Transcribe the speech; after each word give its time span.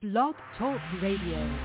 Blog 0.00 0.36
Talk 0.56 0.80
Radio. 1.02 1.58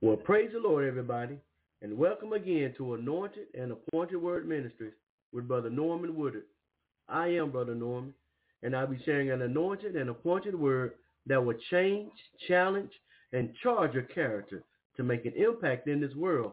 Well, 0.00 0.16
praise 0.16 0.48
the 0.54 0.60
Lord, 0.60 0.88
everybody, 0.88 1.36
and 1.82 1.98
welcome 1.98 2.32
again 2.32 2.72
to 2.78 2.94
Anointed 2.94 3.48
and 3.52 3.72
Appointed 3.72 4.16
Word 4.16 4.48
Ministries 4.48 4.94
with 5.30 5.46
Brother 5.46 5.68
Norman 5.68 6.16
Woodard. 6.16 6.44
I 7.06 7.26
am 7.26 7.50
Brother 7.50 7.74
Norman, 7.74 8.14
and 8.62 8.74
I'll 8.74 8.86
be 8.86 8.98
sharing 9.04 9.30
an 9.30 9.42
anointed 9.42 9.94
and 9.94 10.08
appointed 10.08 10.54
word 10.54 10.92
that 11.26 11.44
will 11.44 11.58
change, 11.70 12.10
challenge, 12.48 12.92
and 13.34 13.54
charge 13.62 13.92
your 13.92 14.04
character 14.04 14.62
to 14.96 15.02
make 15.02 15.26
an 15.26 15.34
impact 15.36 15.86
in 15.86 16.00
this 16.00 16.14
world 16.14 16.52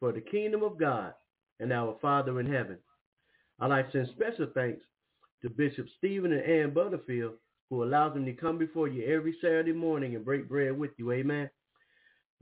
for 0.00 0.10
the 0.10 0.20
kingdom 0.20 0.64
of 0.64 0.76
God 0.76 1.14
and 1.60 1.72
our 1.72 1.96
Father 2.02 2.40
in 2.40 2.52
heaven. 2.52 2.78
I'd 3.60 3.68
like 3.68 3.92
to 3.92 4.04
send 4.04 4.16
special 4.16 4.48
thanks 4.54 4.82
to 5.42 5.50
Bishop 5.50 5.86
Stephen 5.98 6.32
and 6.32 6.42
Ann 6.42 6.74
Butterfield, 6.74 7.34
who 7.70 7.84
allows 7.84 8.14
them 8.14 8.26
to 8.26 8.32
come 8.32 8.58
before 8.58 8.88
you 8.88 9.04
every 9.06 9.36
Saturday 9.40 9.72
morning 9.72 10.16
and 10.16 10.24
break 10.24 10.48
bread 10.48 10.76
with 10.76 10.90
you. 10.98 11.12
Amen. 11.12 11.48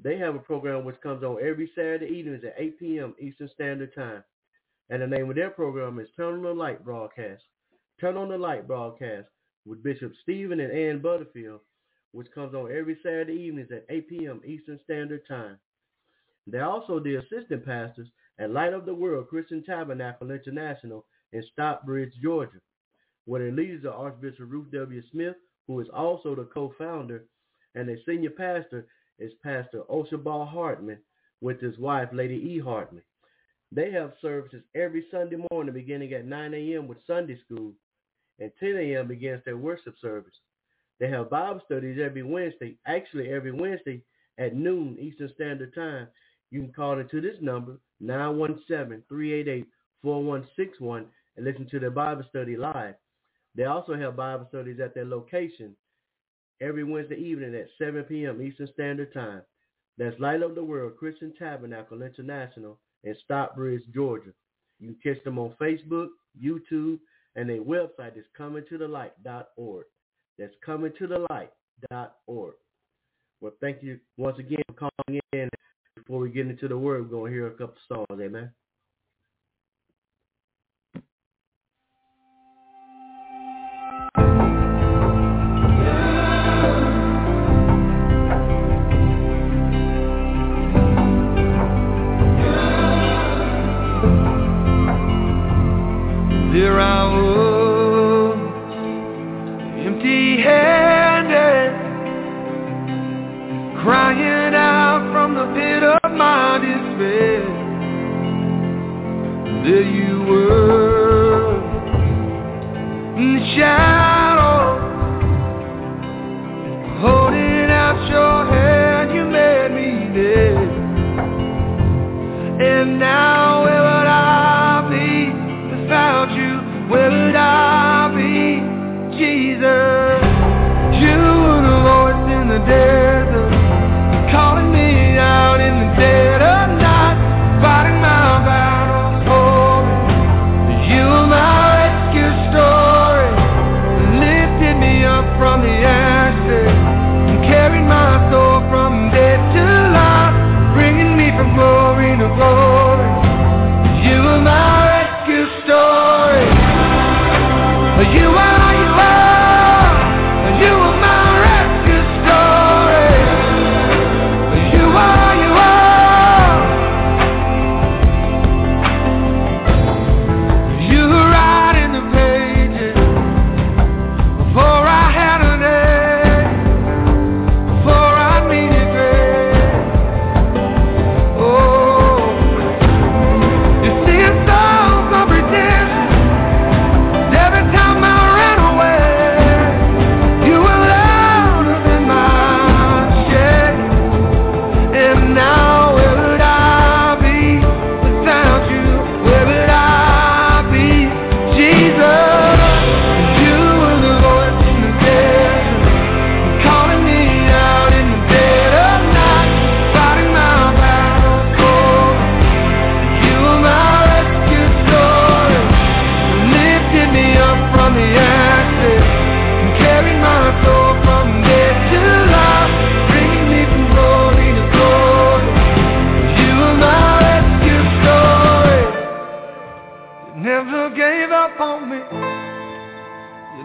They 0.02 0.16
have 0.16 0.34
a 0.34 0.40
program 0.40 0.84
which 0.84 1.00
comes 1.02 1.22
on 1.22 1.38
every 1.42 1.70
Saturday 1.74 2.06
evenings 2.06 2.44
at 2.44 2.54
8 2.56 2.78
p.m. 2.78 3.14
Eastern 3.20 3.50
Standard 3.52 3.94
Time. 3.94 4.24
And 4.90 5.02
the 5.02 5.06
name 5.06 5.28
of 5.28 5.36
their 5.36 5.50
program 5.50 5.98
is 5.98 6.08
Turn 6.16 6.36
on 6.36 6.42
the 6.42 6.54
Light 6.54 6.82
Broadcast. 6.82 7.42
Turn 8.00 8.16
on 8.16 8.28
the 8.30 8.38
Light 8.38 8.66
Broadcast 8.66 9.28
with 9.66 9.82
Bishop 9.82 10.12
Stephen 10.22 10.60
and 10.60 10.72
Ann 10.72 11.02
Butterfield, 11.02 11.60
which 12.12 12.30
comes 12.34 12.54
on 12.54 12.72
every 12.72 12.96
Saturday 13.02 13.34
evenings 13.34 13.70
at 13.70 13.84
8 13.90 14.08
p.m. 14.08 14.40
Eastern 14.46 14.80
Standard 14.84 15.26
Time. 15.28 15.58
They're 16.46 16.64
also 16.64 17.00
the 17.00 17.16
assistant 17.16 17.66
pastors 17.66 18.08
at 18.38 18.50
Light 18.50 18.72
of 18.72 18.86
the 18.86 18.94
World 18.94 19.28
Christian 19.28 19.62
Tabernacle 19.62 20.30
International 20.30 21.04
in 21.32 21.44
Stockbridge, 21.52 22.12
Georgia, 22.22 22.60
where 23.28 23.42
their 23.42 23.52
leaders 23.52 23.84
are 23.84 23.92
Archbishop 23.92 24.50
Ruth 24.50 24.70
W. 24.72 25.02
Smith, 25.12 25.36
who 25.66 25.78
is 25.80 25.88
also 25.94 26.34
the 26.34 26.44
co-founder, 26.44 27.26
and 27.74 27.86
their 27.86 27.98
senior 28.06 28.30
pastor 28.30 28.86
is 29.18 29.32
Pastor 29.42 29.82
Oshabal 29.90 30.48
Hartman 30.48 30.96
with 31.42 31.60
his 31.60 31.76
wife, 31.78 32.08
Lady 32.10 32.36
E. 32.36 32.58
Hartman. 32.58 33.02
They 33.70 33.90
have 33.90 34.14
services 34.22 34.62
every 34.74 35.04
Sunday 35.10 35.36
morning 35.52 35.74
beginning 35.74 36.14
at 36.14 36.24
9 36.24 36.54
a.m. 36.54 36.88
with 36.88 36.96
Sunday 37.06 37.38
school, 37.44 37.72
and 38.38 38.50
10 38.58 38.76
a.m. 38.76 39.08
begins 39.08 39.42
their 39.44 39.58
worship 39.58 39.94
service. 40.00 40.32
They 40.98 41.10
have 41.10 41.28
Bible 41.28 41.60
studies 41.66 41.98
every 42.02 42.22
Wednesday, 42.22 42.78
actually 42.86 43.28
every 43.28 43.52
Wednesday 43.52 44.02
at 44.38 44.56
noon 44.56 44.96
Eastern 44.98 45.30
Standard 45.34 45.74
Time. 45.74 46.08
You 46.50 46.62
can 46.62 46.72
call 46.72 46.98
into 46.98 47.20
this 47.20 47.36
number, 47.42 47.78
917-388-4161, 48.02 49.66
and 51.36 51.44
listen 51.44 51.68
to 51.70 51.78
their 51.78 51.90
Bible 51.90 52.24
study 52.30 52.56
live. 52.56 52.94
They 53.54 53.64
also 53.64 53.94
have 53.94 54.16
Bible 54.16 54.46
studies 54.48 54.80
at 54.80 54.94
their 54.94 55.04
location 55.04 55.76
every 56.60 56.84
Wednesday 56.84 57.16
evening 57.16 57.54
at 57.54 57.68
7 57.78 58.04
p.m. 58.04 58.42
Eastern 58.42 58.68
Standard 58.72 59.12
Time. 59.12 59.42
That's 59.96 60.18
Light 60.20 60.42
of 60.42 60.54
the 60.54 60.62
World 60.62 60.96
Christian 60.96 61.34
Tabernacle 61.38 62.02
International 62.02 62.78
in 63.04 63.16
Stockbridge, 63.24 63.82
Georgia. 63.92 64.30
You 64.78 64.94
can 64.94 65.14
catch 65.14 65.24
them 65.24 65.38
on 65.38 65.54
Facebook, 65.60 66.08
YouTube, 66.40 66.98
and 67.34 67.48
their 67.48 67.62
website 67.62 68.16
is 68.16 68.24
comingtothelight.org. 68.38 69.84
That's 70.38 70.54
comingtothelight.org. 70.66 72.54
Well, 73.40 73.52
thank 73.60 73.82
you 73.82 73.98
once 74.16 74.38
again 74.38 74.62
for 74.68 74.90
calling 74.90 75.20
in. 75.32 75.48
Before 75.96 76.20
we 76.20 76.30
get 76.30 76.46
into 76.46 76.68
the 76.68 76.78
word, 76.78 77.02
we're 77.02 77.08
going 77.08 77.32
to 77.32 77.36
hear 77.36 77.46
a 77.48 77.52
couple 77.52 77.76
songs. 77.88 78.20
Amen. 78.20 78.52
There 96.58 96.80
I 96.80 97.04
was, 97.14 98.38
empty-handed, 99.86 101.70
crying 103.84 104.54
out 104.56 105.02
from 105.12 105.34
the 105.36 105.46
pit 105.54 105.84
of 105.84 106.10
my 106.10 106.58
despair. 106.58 107.46
There 109.62 109.88
you 109.88 110.07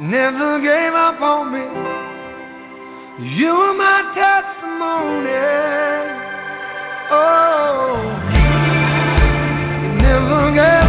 never 0.04 0.60
gave 0.60 0.94
up 0.94 1.22
on 1.22 1.54
me. 1.54 1.64
You 3.38 3.56
were 3.56 3.74
my 3.74 4.02
testimony. 4.14 5.32
Oh, 7.10 7.96
you 9.80 10.02
never 10.02 10.52
gave 10.52 10.83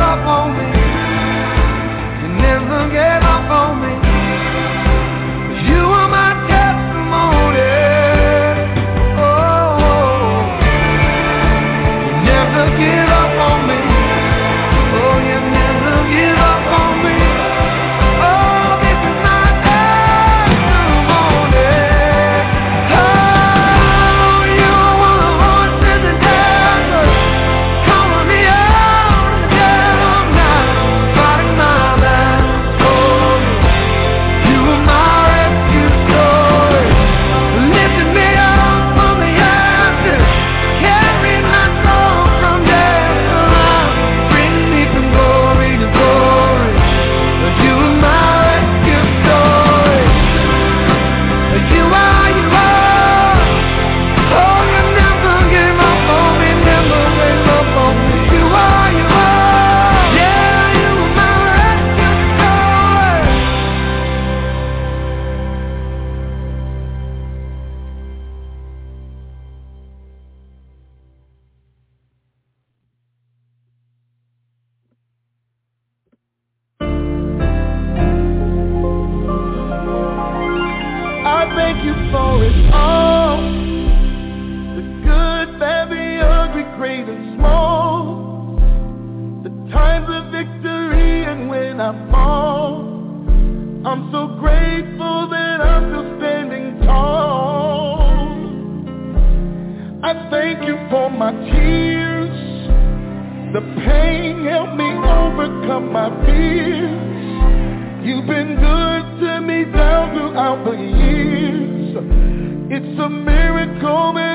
It's 111.96 112.98
a 112.98 113.08
miracle. 113.08 114.33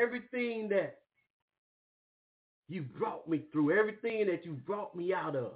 everything 0.00 0.68
that 0.70 0.98
you 2.68 2.82
brought 2.82 3.28
me 3.28 3.42
through, 3.52 3.76
everything 3.76 4.26
that 4.26 4.44
you 4.44 4.52
brought 4.52 4.94
me 4.94 5.12
out 5.12 5.36
of. 5.36 5.52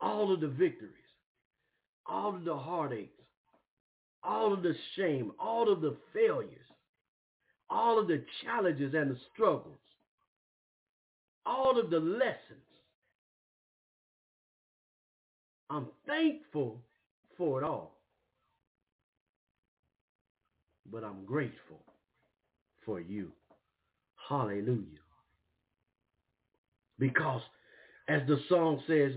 All 0.00 0.32
of 0.32 0.40
the 0.40 0.48
victories, 0.48 0.92
all 2.06 2.34
of 2.34 2.44
the 2.44 2.56
heartaches, 2.56 3.10
all 4.22 4.52
of 4.52 4.62
the 4.62 4.74
shame, 4.94 5.32
all 5.38 5.72
of 5.72 5.80
the 5.80 5.96
failures, 6.14 6.66
all 7.68 7.98
of 7.98 8.06
the 8.06 8.24
challenges 8.44 8.94
and 8.94 9.10
the 9.10 9.18
struggles, 9.32 9.78
all 11.44 11.78
of 11.78 11.90
the 11.90 11.98
lessons. 11.98 12.62
I'm 15.70 15.86
thankful 16.06 16.80
for 17.36 17.62
it 17.62 17.66
all. 17.66 17.95
But 20.92 21.04
I'm 21.04 21.24
grateful 21.24 21.80
for 22.84 23.00
you. 23.00 23.32
Hallelujah. 24.28 25.00
Because 26.98 27.42
as 28.08 28.22
the 28.26 28.38
song 28.48 28.80
says 28.86 29.12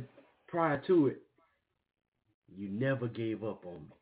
prior 0.47 0.81
to 0.87 1.07
it, 1.07 1.21
you 2.55 2.69
never 2.69 3.07
gave 3.07 3.43
up 3.43 3.65
on 3.65 3.75
me. 3.75 3.95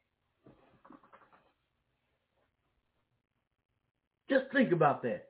Just 4.30 4.46
think 4.54 4.72
about 4.72 5.04
that. 5.04 5.28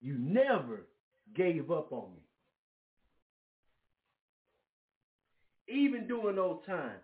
You 0.00 0.16
never 0.18 0.86
gave 1.34 1.70
up 1.70 1.92
on 1.92 2.10
me. 2.14 2.22
Even 5.74 6.06
during 6.06 6.36
those 6.36 6.60
times 6.66 7.00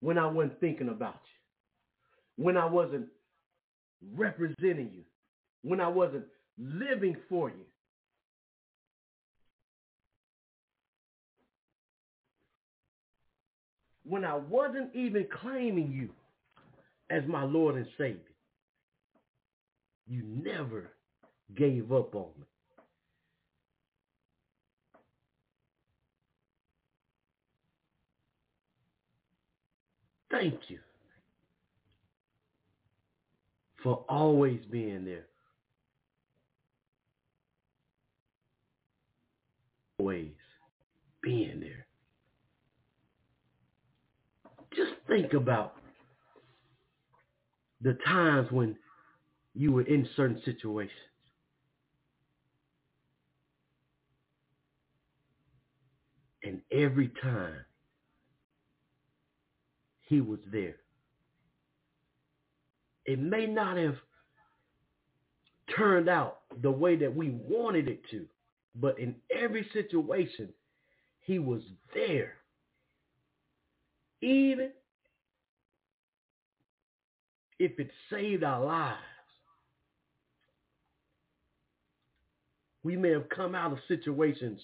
when 0.00 0.18
I 0.18 0.26
wasn't 0.26 0.58
thinking 0.60 0.88
about 0.88 1.14
you, 1.14 1.37
when 2.38 2.56
I 2.56 2.64
wasn't 2.64 3.06
representing 4.14 4.90
you, 4.94 5.02
when 5.62 5.80
I 5.80 5.88
wasn't 5.88 6.24
living 6.56 7.16
for 7.28 7.50
you. 7.50 7.64
When 14.04 14.24
I 14.24 14.36
wasn't 14.36 14.94
even 14.94 15.26
claiming 15.42 15.90
you 15.92 16.10
as 17.10 17.28
my 17.28 17.42
Lord 17.42 17.74
and 17.74 17.86
Savior. 17.98 18.20
You 20.06 20.22
never 20.24 20.90
gave 21.56 21.92
up 21.92 22.14
on 22.14 22.28
me. 22.38 22.46
Thank 30.30 30.54
you 30.68 30.78
for 33.82 34.04
always 34.08 34.60
being 34.70 35.04
there. 35.04 35.26
Always 39.98 40.32
being 41.22 41.60
there. 41.60 41.86
Just 44.74 44.92
think 45.08 45.32
about 45.32 45.74
the 47.80 47.96
times 48.06 48.48
when 48.50 48.76
you 49.54 49.72
were 49.72 49.82
in 49.82 50.08
certain 50.16 50.40
situations. 50.44 50.92
And 56.42 56.60
every 56.70 57.10
time 57.22 57.64
he 60.02 60.20
was 60.20 60.38
there. 60.50 60.76
It 63.08 63.18
may 63.18 63.46
not 63.46 63.78
have 63.78 63.96
turned 65.74 66.10
out 66.10 66.40
the 66.60 66.70
way 66.70 66.94
that 66.96 67.16
we 67.16 67.30
wanted 67.30 67.88
it 67.88 68.02
to, 68.10 68.26
but 68.74 68.98
in 68.98 69.14
every 69.34 69.66
situation, 69.72 70.50
he 71.20 71.38
was 71.38 71.62
there. 71.94 72.34
Even 74.20 74.72
if 77.58 77.80
it 77.80 77.90
saved 78.10 78.44
our 78.44 78.62
lives. 78.62 78.98
We 82.84 82.94
may 82.94 83.10
have 83.12 83.30
come 83.30 83.54
out 83.54 83.72
of 83.72 83.78
situations 83.88 84.60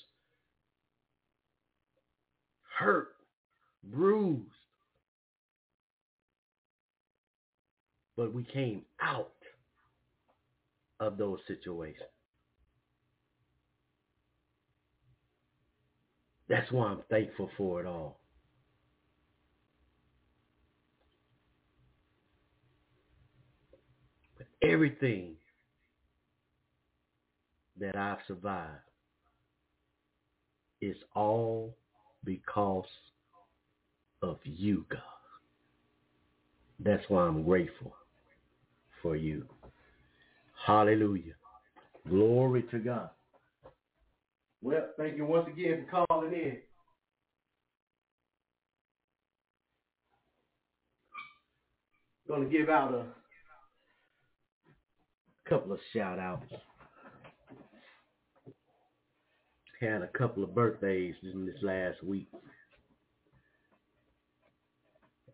hurt, 2.78 3.16
bruised, 3.84 4.50
but 8.16 8.32
we 8.32 8.44
came 8.44 8.82
out 9.00 9.32
of 11.00 11.18
those 11.18 11.38
situations. 11.48 12.08
That's 16.48 16.70
why 16.70 16.88
I'm 16.88 17.02
thankful 17.10 17.50
for 17.56 17.80
it 17.80 17.86
all. 17.86 18.20
But 24.38 24.46
everything 24.62 25.36
that 27.80 27.96
I've 27.96 28.18
survived 28.28 28.70
is 30.80 30.96
all 31.14 31.74
because 32.24 32.84
of 34.22 34.38
you, 34.44 34.84
God. 34.90 35.00
That's 36.80 37.04
why 37.08 37.22
I'm 37.22 37.42
grateful 37.44 37.94
for 39.04 39.14
you. 39.16 39.44
Hallelujah. 40.66 41.34
Glory 42.08 42.62
to 42.70 42.78
God. 42.78 43.10
Well, 44.62 44.86
thank 44.96 45.18
you 45.18 45.26
once 45.26 45.46
again 45.46 45.84
for 45.90 46.06
calling 46.06 46.32
in. 46.32 46.56
To 52.34 52.46
give 52.46 52.70
out 52.70 52.94
a 52.94 53.04
couple 55.48 55.72
of 55.72 55.78
shout 55.92 56.18
outs. 56.18 56.50
Had 59.80 60.00
a 60.00 60.08
couple 60.08 60.42
of 60.42 60.54
birthdays 60.54 61.14
in 61.22 61.44
this 61.44 61.62
last 61.62 62.02
week. 62.02 62.26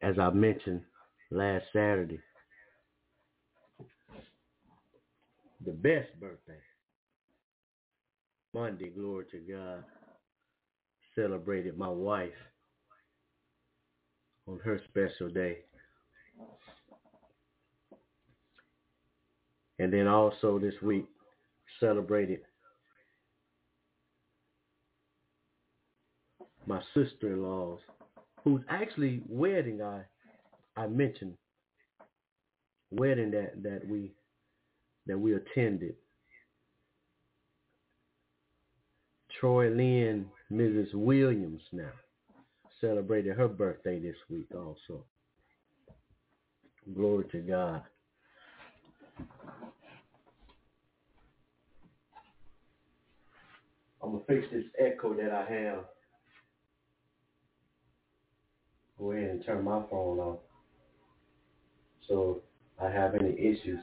As 0.02 0.18
I 0.18 0.30
mentioned 0.30 0.82
last 1.30 1.66
Saturday, 1.72 2.18
the 5.64 5.72
best 5.72 6.08
birthday. 6.20 6.60
Monday, 8.54 8.90
glory 8.90 9.26
to 9.30 9.38
God, 9.38 9.84
celebrated 11.14 11.78
my 11.78 11.88
wife 11.88 12.30
on 14.48 14.58
her 14.64 14.80
special 14.88 15.28
day. 15.28 15.58
And 19.78 19.92
then 19.92 20.06
also 20.06 20.58
this 20.58 20.74
week, 20.82 21.06
celebrated 21.78 22.40
my 26.66 26.80
sister-in-law's, 26.94 27.80
whose 28.44 28.62
actually 28.68 29.22
wedding 29.28 29.80
I 29.82 30.02
I 30.76 30.86
mentioned, 30.86 31.34
wedding 32.90 33.30
that, 33.32 33.62
that 33.62 33.86
we 33.86 34.12
that 35.06 35.18
we 35.18 35.34
attended. 35.34 35.94
Troy 39.40 39.70
Lynn, 39.70 40.26
Mrs. 40.52 40.94
Williams 40.94 41.62
now, 41.72 41.92
celebrated 42.80 43.36
her 43.36 43.48
birthday 43.48 43.98
this 43.98 44.16
week 44.28 44.48
also. 44.54 45.04
Glory 46.94 47.24
to 47.32 47.38
God. 47.38 47.82
I'm 54.02 54.12
going 54.12 54.20
to 54.20 54.26
fix 54.26 54.46
this 54.52 54.64
echo 54.78 55.14
that 55.14 55.30
I 55.30 55.44
have. 55.52 55.84
Go 58.98 59.12
ahead 59.12 59.30
and 59.30 59.44
turn 59.44 59.64
my 59.64 59.82
phone 59.90 60.18
off. 60.18 60.38
So 62.08 62.40
I 62.82 62.90
have 62.90 63.14
any 63.14 63.32
issues, 63.32 63.78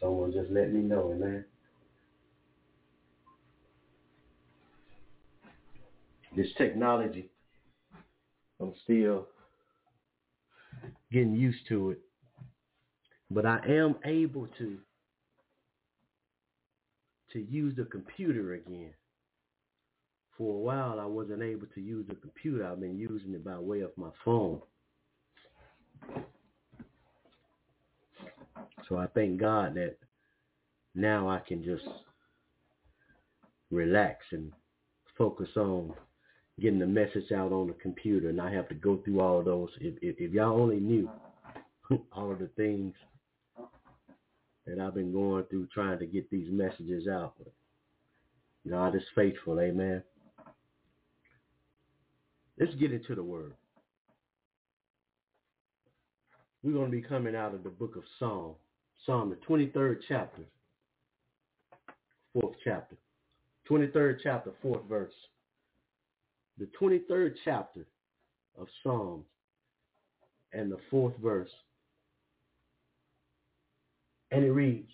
someone 0.00 0.32
just 0.32 0.50
let 0.50 0.72
me 0.72 0.80
know, 0.80 1.12
amen. 1.12 1.44
This 6.36 6.48
technology, 6.58 7.30
I'm 8.60 8.72
still 8.82 9.28
getting 11.12 11.36
used 11.36 11.68
to 11.68 11.90
it. 11.90 11.98
But 13.30 13.46
I 13.46 13.60
am 13.68 13.96
able 14.04 14.48
to 14.58 14.78
to 17.32 17.40
use 17.40 17.74
the 17.76 17.84
computer 17.84 18.54
again. 18.54 18.94
For 20.36 20.54
a 20.54 20.58
while 20.58 20.98
I 21.00 21.06
wasn't 21.06 21.42
able 21.42 21.66
to 21.74 21.80
use 21.80 22.06
the 22.08 22.14
computer. 22.16 22.66
I've 22.66 22.80
been 22.80 22.98
using 22.98 23.34
it 23.34 23.44
by 23.44 23.58
way 23.58 23.80
of 23.80 23.90
my 23.96 24.10
phone. 24.24 24.60
So 28.88 28.96
I 28.96 29.06
thank 29.08 29.40
God 29.40 29.74
that 29.74 29.96
now 30.94 31.28
I 31.28 31.40
can 31.40 31.62
just 31.64 31.84
relax 33.70 34.24
and 34.30 34.52
focus 35.16 35.48
on 35.56 35.92
getting 36.60 36.78
the 36.78 36.86
message 36.86 37.32
out 37.32 37.52
on 37.52 37.66
the 37.66 37.74
computer 37.74 38.28
and 38.28 38.40
I 38.40 38.52
have 38.52 38.68
to 38.68 38.74
go 38.74 38.98
through 39.04 39.20
all 39.20 39.40
of 39.40 39.44
those. 39.44 39.70
If, 39.80 39.94
if, 40.02 40.16
if 40.18 40.32
y'all 40.32 40.60
only 40.60 40.80
knew 40.80 41.08
all 42.12 42.32
of 42.32 42.38
the 42.38 42.50
things 42.56 42.94
that 44.66 44.78
I've 44.78 44.94
been 44.94 45.12
going 45.12 45.44
through 45.44 45.68
trying 45.72 45.98
to 45.98 46.06
get 46.06 46.30
these 46.30 46.48
messages 46.50 47.06
out. 47.06 47.34
God 48.68 48.94
is 48.94 49.02
faithful. 49.14 49.60
Amen. 49.60 50.02
Let's 52.58 52.74
get 52.76 52.92
into 52.92 53.14
the 53.14 53.22
word. 53.22 53.54
We're 56.64 56.72
going 56.72 56.90
to 56.90 56.96
be 56.96 57.02
coming 57.02 57.36
out 57.36 57.54
of 57.54 57.62
the 57.62 57.68
book 57.68 57.94
of 57.94 58.04
Psalm, 58.18 58.54
Psalm, 59.04 59.28
the 59.28 59.36
23rd 59.46 59.98
chapter, 60.08 60.44
fourth 62.32 62.56
chapter. 62.64 62.96
23rd 63.70 64.16
chapter, 64.22 64.50
fourth 64.62 64.84
verse. 64.88 65.12
The 66.56 66.66
23rd 66.80 67.34
chapter 67.44 67.86
of 68.58 68.66
Psalms 68.82 69.26
and 70.54 70.72
the 70.72 70.78
fourth 70.90 71.12
verse. 71.22 71.50
And 74.30 74.42
it 74.42 74.52
reads, 74.52 74.90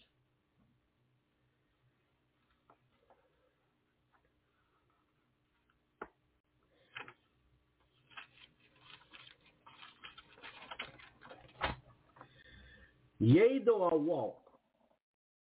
Yea, 13.21 13.61
though 13.65 13.85
I 13.85 13.95
walk 13.95 14.39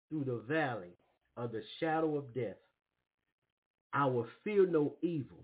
through 0.07 0.25
the 0.25 0.43
valley 0.47 0.95
of 1.35 1.51
the 1.51 1.63
shadow 1.79 2.17
of 2.17 2.33
death, 2.35 2.57
I 3.93 4.05
will 4.05 4.27
fear 4.43 4.67
no 4.67 4.93
evil, 5.01 5.43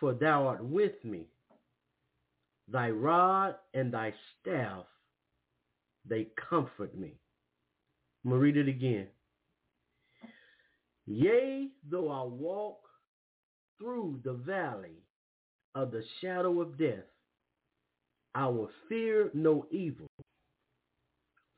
for 0.00 0.12
thou 0.12 0.48
art 0.48 0.64
with 0.64 1.04
me. 1.04 1.28
Thy 2.66 2.90
rod 2.90 3.54
and 3.72 3.92
thy 3.92 4.12
staff, 4.40 4.84
they 6.08 6.28
comfort 6.50 6.96
me. 6.98 7.14
I'm 8.24 8.30
going 8.30 8.40
to 8.40 8.44
read 8.44 8.56
it 8.56 8.68
again. 8.68 9.06
Yea, 11.06 11.68
though 11.88 12.10
I 12.10 12.24
walk 12.24 12.80
through 13.78 14.20
the 14.24 14.34
valley 14.34 15.02
of 15.74 15.92
the 15.92 16.02
shadow 16.20 16.60
of 16.60 16.78
death, 16.78 17.06
I 18.40 18.46
will 18.46 18.70
fear 18.88 19.30
no 19.34 19.66
evil, 19.70 20.06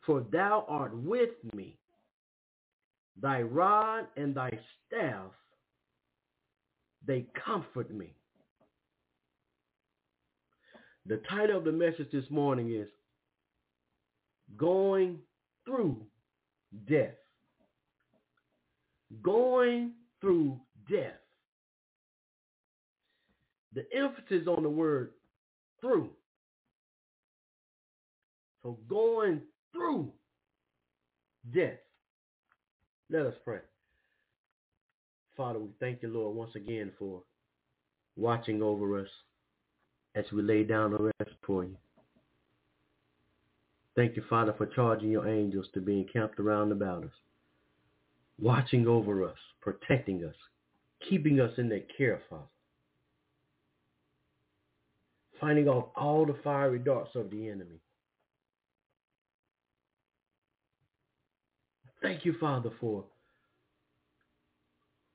for 0.05 0.27
thou 0.33 0.64
art 0.68 0.97
with 0.97 1.31
me. 1.55 1.79
Thy 3.21 3.42
rod 3.42 4.07
and 4.16 4.35
thy 4.35 4.51
staff, 4.85 5.31
they 7.07 7.27
comfort 7.47 7.95
me. 7.95 8.12
The 11.07 11.18
title 11.31 11.59
of 11.59 11.62
the 11.62 11.71
message 11.71 12.11
this 12.12 12.29
morning 12.31 12.75
is 12.75 12.88
Going 14.57 15.21
Through 15.64 16.05
Death. 16.88 17.14
Going 19.23 19.92
through 20.21 20.59
death. 20.90 21.21
The 23.73 23.85
emphasis 23.95 24.49
on 24.49 24.64
the 24.64 24.68
word 24.68 25.11
through. 25.81 26.11
So 28.62 28.79
going 28.88 29.42
through 29.72 30.12
death. 31.55 31.79
Let 33.11 33.27
us 33.27 33.35
pray. 33.44 33.59
Father, 35.37 35.59
we 35.59 35.68
thank 35.81 36.03
you, 36.03 36.09
Lord, 36.09 36.37
once 36.37 36.55
again 36.55 36.92
for 36.98 37.22
watching 38.16 38.62
over 38.62 39.01
us 39.01 39.09
as 40.14 40.25
we 40.33 40.42
lay 40.42 40.62
down 40.62 40.92
the 40.92 41.12
rest 41.18 41.37
for 41.46 41.64
you. 41.64 41.77
Thank 43.96 44.16
you, 44.16 44.22
Father, 44.29 44.55
for 44.57 44.66
charging 44.66 45.11
your 45.11 45.29
angels 45.29 45.66
to 45.75 45.81
be 45.81 45.98
encamped 45.98 46.38
around 46.38 46.72
about 46.72 47.05
us, 47.05 47.11
watching 48.40 48.87
over 48.87 49.25
us, 49.29 49.37
protecting 49.61 50.25
us, 50.25 50.35
keeping 51.09 51.40
us 51.40 51.53
in 51.59 51.68
their 51.68 51.83
care, 51.96 52.22
Father. 52.31 52.42
Finding 55.40 55.68
off 55.68 55.88
all 55.96 56.25
the 56.25 56.37
fiery 56.44 56.79
darts 56.79 57.11
of 57.16 57.31
the 57.31 57.48
enemy. 57.48 57.81
Thank 62.03 62.25
you, 62.25 62.35
Father, 62.41 62.71
for 62.81 63.05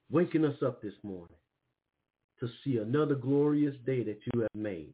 waking 0.10 0.45
us 0.45 0.56
up 0.65 0.82
this 0.82 0.93
morning 1.04 1.36
to 2.39 2.47
see 2.63 2.78
another 2.78 3.15
glorious 3.15 3.76
day 3.86 4.04
that 4.04 4.19
you 4.34 4.41
have 4.41 4.56
made. 4.56 4.93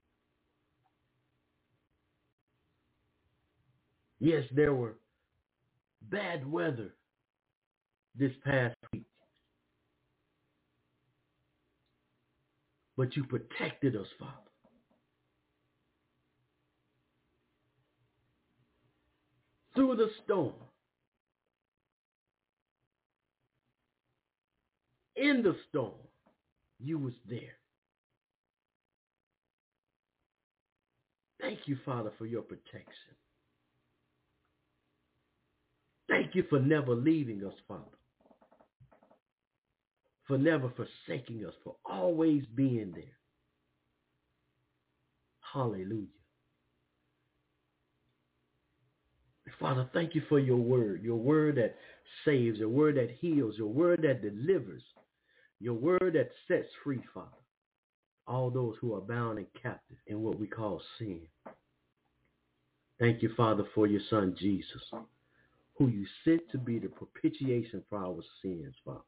Yes, 4.20 4.44
there 4.56 4.74
were 4.74 4.96
bad 6.10 6.50
weather 6.50 6.96
this 8.18 8.32
past 8.44 8.76
week. 8.92 9.04
But 12.98 13.16
you 13.16 13.24
protected 13.26 13.96
us, 13.96 14.08
Father. 14.18 14.32
Through 19.76 19.96
the 19.98 20.10
storm. 20.24 20.54
In 25.16 25.44
the 25.44 25.56
storm, 25.70 25.94
you 26.80 26.98
was 26.98 27.14
there. 27.30 27.58
Thank 31.42 31.60
you, 31.66 31.78
Father, 31.86 32.12
for 32.18 32.26
your 32.26 32.42
protection. 32.42 33.14
Thank 36.10 36.36
you 36.36 36.44
for 36.50 36.60
never 36.60 36.96
leaving 36.96 37.44
us, 37.46 37.54
Father. 37.68 37.84
For 40.28 40.38
never 40.38 40.72
forsaking 40.76 41.46
us, 41.46 41.54
for 41.64 41.76
always 41.86 42.44
being 42.56 42.92
there. 42.94 43.04
Hallelujah. 45.54 46.08
Father, 49.60 49.90
thank 49.94 50.16
you 50.16 50.22
for 50.28 50.40
your 50.40 50.58
word, 50.58 51.04
your 51.04 51.18
word 51.18 51.56
that 51.56 51.76
saves, 52.26 52.60
your 52.60 52.70
word 52.70 52.96
that 52.96 53.12
heals, 53.20 53.56
your 53.58 53.68
word 53.68 54.02
that 54.04 54.22
delivers, 54.22 54.84
your 55.64 55.76
word 55.76 56.12
that 56.14 56.30
sets 56.46 56.68
free, 56.84 57.00
Father, 57.14 57.30
all 58.28 58.50
those 58.50 58.76
who 58.82 58.94
are 58.96 59.02
bound 59.02 59.38
and 59.38 59.48
captive 59.62 59.96
in 60.08 60.20
what 60.20 60.38
we 60.38 60.46
call 60.46 60.82
sin. 61.00 61.22
Thank 63.00 63.24
you, 63.24 63.32
Father, 63.38 63.64
for 63.74 63.88
your 63.88 64.02
son, 64.10 64.36
Jesus, 64.38 64.82
who 65.78 65.88
you 65.88 66.06
sent 66.26 66.42
to 66.52 66.58
be 66.58 66.80
the 66.80 66.90
propitiation 66.90 67.82
for 67.90 67.98
our 67.98 68.20
sins, 68.42 68.76
Father. 68.84 69.00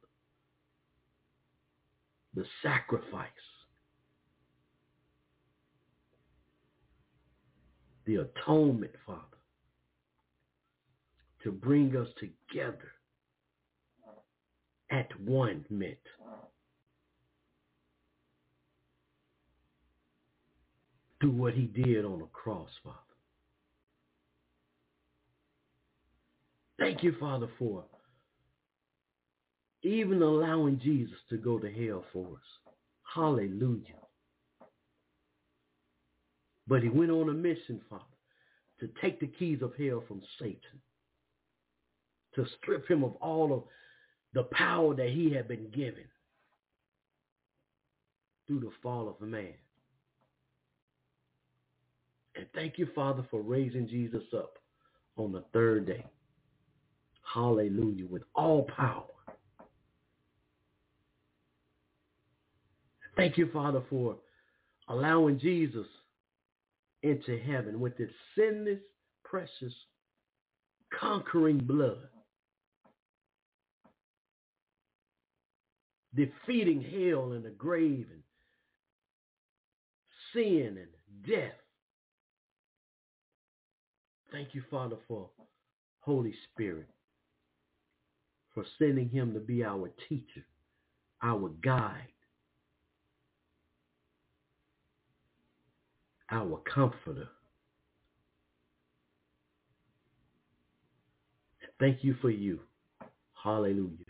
The 2.35 2.45
sacrifice. 2.63 3.27
The 8.05 8.17
atonement, 8.17 8.93
Father, 9.05 9.19
to 11.43 11.51
bring 11.51 11.97
us 11.97 12.07
together 12.17 12.94
at 14.91 15.07
one 15.19 15.65
meant. 15.69 15.97
Through 21.19 21.31
what 21.31 21.53
he 21.53 21.65
did 21.65 22.05
on 22.05 22.19
the 22.19 22.25
cross, 22.25 22.69
Father. 22.83 22.97
Thank 26.77 27.03
you, 27.03 27.15
Father, 27.19 27.47
for 27.57 27.85
even 29.81 30.21
allowing 30.21 30.79
Jesus 30.79 31.17
to 31.29 31.37
go 31.37 31.59
to 31.59 31.71
hell 31.71 32.03
for 32.11 32.27
us. 32.27 32.73
Hallelujah. 33.13 34.01
But 36.67 36.81
he 36.81 36.89
went 36.89 37.11
on 37.11 37.29
a 37.29 37.33
mission, 37.33 37.79
Father, 37.89 38.03
to 38.79 38.89
take 39.01 39.19
the 39.19 39.27
keys 39.27 39.61
of 39.61 39.73
hell 39.77 40.03
from 40.07 40.21
Satan, 40.39 40.81
to 42.33 42.45
strip 42.57 42.87
him 42.89 43.03
of 43.03 43.15
all 43.17 43.53
of 43.53 43.63
the 44.35 44.43
power 44.43 44.93
that 44.93 45.09
he 45.09 45.33
had 45.33 45.47
been 45.47 45.69
given 45.73 46.03
through 48.45 48.59
the 48.59 48.71
fall 48.83 49.07
of 49.09 49.25
man. 49.25 49.53
And 52.35 52.45
thank 52.53 52.77
you, 52.77 52.89
Father, 52.93 53.25
for 53.31 53.41
raising 53.41 53.87
Jesus 53.87 54.23
up 54.37 54.57
on 55.15 55.31
the 55.31 55.45
third 55.53 55.87
day. 55.87 56.05
Hallelujah. 57.33 58.05
With 58.05 58.23
all 58.35 58.67
power. 58.75 59.05
Thank 63.15 63.37
you, 63.37 63.49
Father, 63.53 63.81
for 63.89 64.17
allowing 64.89 65.39
Jesus 65.39 65.87
into 67.03 67.39
heaven 67.39 67.79
with 67.79 67.97
his 67.97 68.09
sinless, 68.37 68.79
precious, 69.23 69.73
conquering 70.99 71.59
blood. 71.59 72.09
Defeating 76.15 76.81
hell 76.81 77.33
and 77.33 77.43
the 77.43 77.49
grave 77.49 78.07
and 78.11 78.23
sin 80.33 80.77
and 80.77 81.27
death. 81.27 81.53
Thank 84.31 84.55
you, 84.55 84.63
Father, 84.69 84.97
for 85.07 85.29
Holy 85.99 86.33
Spirit, 86.51 86.87
for 88.53 88.63
sending 88.79 89.09
him 89.09 89.33
to 89.33 89.39
be 89.39 89.63
our 89.63 89.89
teacher, 90.07 90.45
our 91.21 91.49
guide, 91.61 92.07
our 96.31 96.61
comforter. 96.73 97.27
Thank 101.79 102.03
you 102.03 102.15
for 102.21 102.29
you. 102.29 102.59
Hallelujah. 103.41 104.05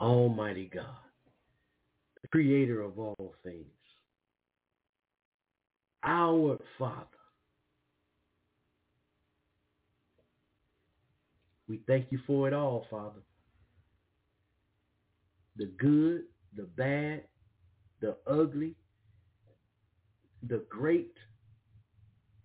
Almighty 0.00 0.70
God, 0.72 0.84
creator 2.30 2.82
of 2.82 2.98
all 2.98 3.34
things. 3.42 3.64
Our 6.04 6.58
Father. 6.78 7.04
We 11.68 11.80
thank 11.86 12.06
you 12.10 12.18
for 12.26 12.48
it 12.48 12.54
all, 12.54 12.86
Father. 12.90 13.20
The 15.56 15.66
good, 15.78 16.22
the 16.56 16.62
bad, 16.62 17.24
the 18.00 18.16
ugly, 18.26 18.74
the 20.48 20.62
great, 20.70 21.12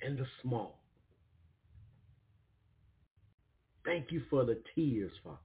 and 0.01 0.17
the 0.17 0.25
small. 0.41 0.79
Thank 3.85 4.11
you 4.11 4.23
for 4.29 4.45
the 4.45 4.59
tears, 4.75 5.11
Father. 5.23 5.37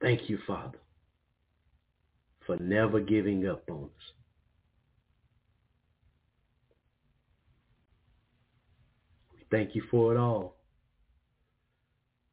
Thank 0.00 0.30
you, 0.30 0.38
Father, 0.46 0.78
for 2.46 2.56
never 2.56 3.00
giving 3.00 3.46
up 3.46 3.62
on 3.70 3.84
us. 3.84 4.12
We 9.34 9.44
thank 9.50 9.74
you 9.74 9.82
for 9.90 10.14
it 10.14 10.18
all, 10.18 10.56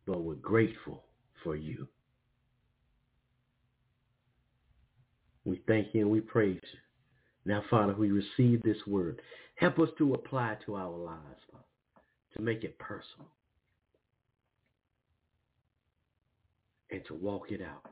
but 0.05 0.21
we're 0.21 0.35
grateful 0.35 1.03
for 1.43 1.55
you. 1.55 1.87
We 5.43 5.61
thank 5.67 5.93
you 5.93 6.01
and 6.01 6.11
we 6.11 6.21
praise 6.21 6.59
you. 6.61 6.79
Now, 7.45 7.63
Father, 7.69 7.93
we 7.93 8.11
receive 8.11 8.61
this 8.63 8.77
word. 8.85 9.21
Help 9.55 9.79
us 9.79 9.89
to 9.97 10.13
apply 10.13 10.57
to 10.65 10.75
our 10.75 10.97
lives, 10.97 11.41
Father, 11.51 11.63
to 12.35 12.41
make 12.41 12.63
it 12.63 12.77
personal 12.79 13.29
and 16.91 17.01
to 17.07 17.13
walk 17.13 17.51
it 17.51 17.61
out, 17.61 17.89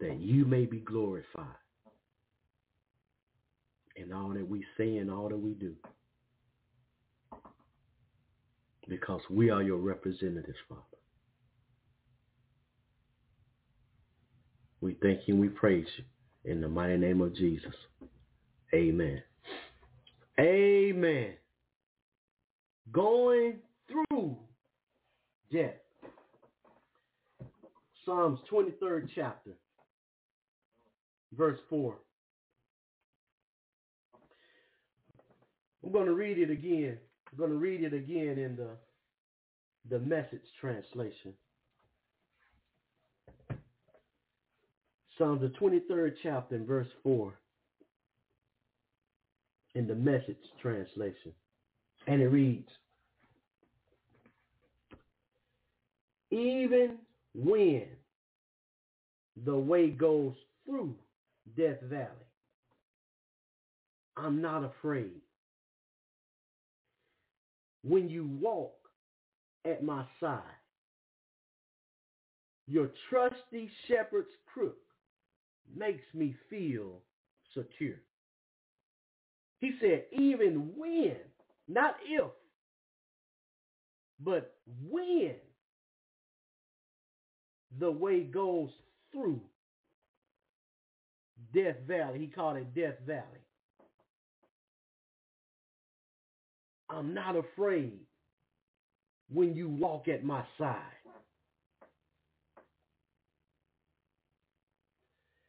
that 0.00 0.18
you 0.20 0.44
may 0.44 0.64
be 0.64 0.80
glorified 0.80 1.46
in 3.96 4.12
all 4.12 4.30
that 4.30 4.48
we 4.48 4.64
say 4.76 4.96
and 4.96 5.10
all 5.10 5.28
that 5.28 5.36
we 5.36 5.52
do. 5.52 5.74
Because 8.88 9.20
we 9.30 9.50
are 9.50 9.62
your 9.62 9.78
representatives, 9.78 10.58
Father. 10.68 10.82
We 14.80 14.98
thank 15.00 15.20
you 15.26 15.34
and 15.34 15.40
we 15.40 15.48
praise 15.48 15.86
you. 15.96 16.04
In 16.50 16.60
the 16.60 16.68
mighty 16.68 16.98
name 16.98 17.22
of 17.22 17.34
Jesus. 17.34 17.74
Amen. 18.74 19.22
Amen. 20.38 21.32
Going 22.92 23.54
through 23.88 24.36
death. 25.50 25.74
Psalms 28.04 28.38
23rd 28.50 29.08
chapter, 29.14 29.52
verse 31.36 31.58
4. 31.70 31.94
I'm 35.84 35.92
going 35.92 36.06
to 36.06 36.14
read 36.14 36.38
it 36.38 36.50
again. 36.50 36.98
I'm 37.32 37.38
going 37.38 37.50
to 37.50 37.56
read 37.56 37.82
it 37.82 37.92
again 37.92 38.38
in 38.38 38.56
the, 38.56 38.70
the 39.90 39.98
message 40.04 40.42
translation. 40.60 41.34
Psalms 45.18 45.42
the 45.42 45.52
23rd 45.60 46.14
chapter 46.22 46.56
and 46.56 46.66
verse 46.66 46.88
4 47.02 47.32
in 49.74 49.86
the 49.86 49.94
message 49.94 50.36
translation. 50.60 51.32
And 52.06 52.20
it 52.20 52.28
reads, 52.28 52.68
Even 56.30 56.98
when 57.34 57.86
the 59.44 59.56
way 59.56 59.90
goes 59.90 60.34
through 60.64 60.94
Death 61.56 61.80
Valley, 61.82 62.08
I'm 64.16 64.40
not 64.40 64.64
afraid. 64.64 65.20
When 67.82 68.08
you 68.08 68.26
walk 68.40 68.76
at 69.66 69.82
my 69.82 70.06
side, 70.20 70.40
your 72.66 72.90
trusty 73.10 73.70
shepherd's 73.88 74.28
crook 74.52 74.78
makes 75.76 76.04
me 76.14 76.34
feel 76.48 77.00
secure. 77.52 78.00
He 79.60 79.72
said, 79.80 80.04
even 80.12 80.70
when, 80.76 81.16
not 81.68 81.96
if, 82.06 82.30
but 84.20 84.54
when 84.88 85.34
the 87.78 87.90
way 87.90 88.22
goes 88.22 88.70
through 89.12 89.40
Death 91.52 91.76
Valley, 91.86 92.18
he 92.18 92.26
called 92.26 92.56
it 92.56 92.74
Death 92.74 92.98
Valley. 93.06 93.22
I'm 96.88 97.14
not 97.14 97.36
afraid 97.36 98.00
when 99.28 99.54
you 99.54 99.68
walk 99.68 100.08
at 100.08 100.24
my 100.24 100.44
side. 100.58 100.78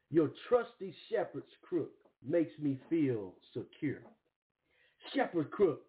Your 0.10 0.32
trusty 0.48 0.96
shepherd's 1.10 1.46
crook 1.62 1.92
makes 2.26 2.58
me 2.60 2.80
feel 2.90 3.34
secure. 3.54 4.02
Shepherd 5.14 5.52
crook. 5.52 5.82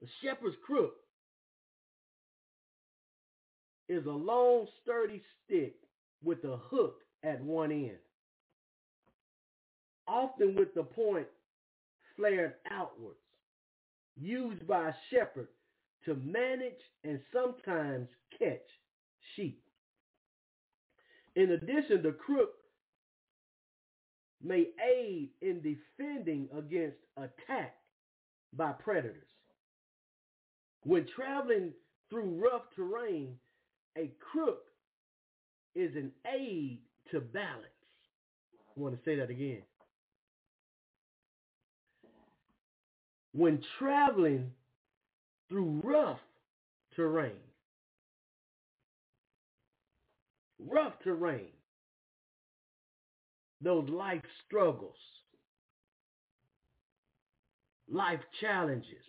The 0.00 0.06
shepherd's 0.22 0.56
crook 0.64 0.94
is 3.88 4.06
a 4.06 4.10
long, 4.10 4.66
sturdy 4.82 5.22
stick 5.44 5.74
with 6.22 6.44
a 6.44 6.56
hook 6.56 7.00
at 7.22 7.42
one 7.42 7.70
end, 7.70 7.98
often 10.06 10.54
with 10.54 10.74
the 10.74 10.82
point 10.82 11.26
flared 12.16 12.54
outwards, 12.70 13.18
used 14.16 14.66
by 14.66 14.88
a 14.88 14.94
shepherd 15.10 15.48
to 16.04 16.14
manage 16.14 16.72
and 17.02 17.20
sometimes 17.32 18.08
catch 18.38 18.66
sheep. 19.34 19.62
In 21.36 21.52
addition, 21.52 22.02
the 22.02 22.12
crook 22.12 22.50
may 24.42 24.66
aid 24.86 25.30
in 25.40 25.60
defending 25.62 26.48
against 26.56 26.98
attack 27.16 27.74
by 28.52 28.72
predators. 28.72 29.28
When 30.82 31.06
traveling 31.16 31.72
through 32.10 32.40
rough 32.42 32.62
terrain, 32.76 33.36
a 33.96 34.10
crook 34.32 34.64
is 35.74 35.94
an 35.96 36.12
aid 36.26 36.78
to 37.10 37.20
balance. 37.20 37.64
I 38.76 38.80
want 38.80 38.96
to 38.96 39.00
say 39.04 39.16
that 39.16 39.30
again. 39.30 39.62
When 43.32 43.62
traveling 43.78 44.52
through 45.48 45.80
rough 45.82 46.20
terrain, 46.94 47.32
rough 50.58 50.94
terrain, 51.02 51.48
those 53.60 53.88
life 53.88 54.22
struggles, 54.46 54.94
life 57.90 58.20
challenges. 58.40 59.04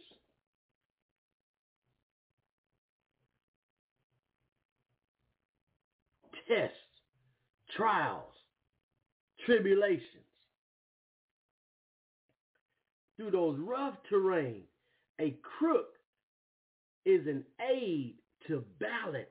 Tests, 6.47 6.75
trials, 7.75 8.33
tribulations. 9.45 10.01
Through 13.17 13.31
those 13.31 13.59
rough 13.59 13.95
terrain, 14.09 14.63
a 15.19 15.37
crook 15.41 15.87
is 17.05 17.25
an 17.27 17.43
aid 17.71 18.15
to 18.47 18.63
balance. 18.79 19.25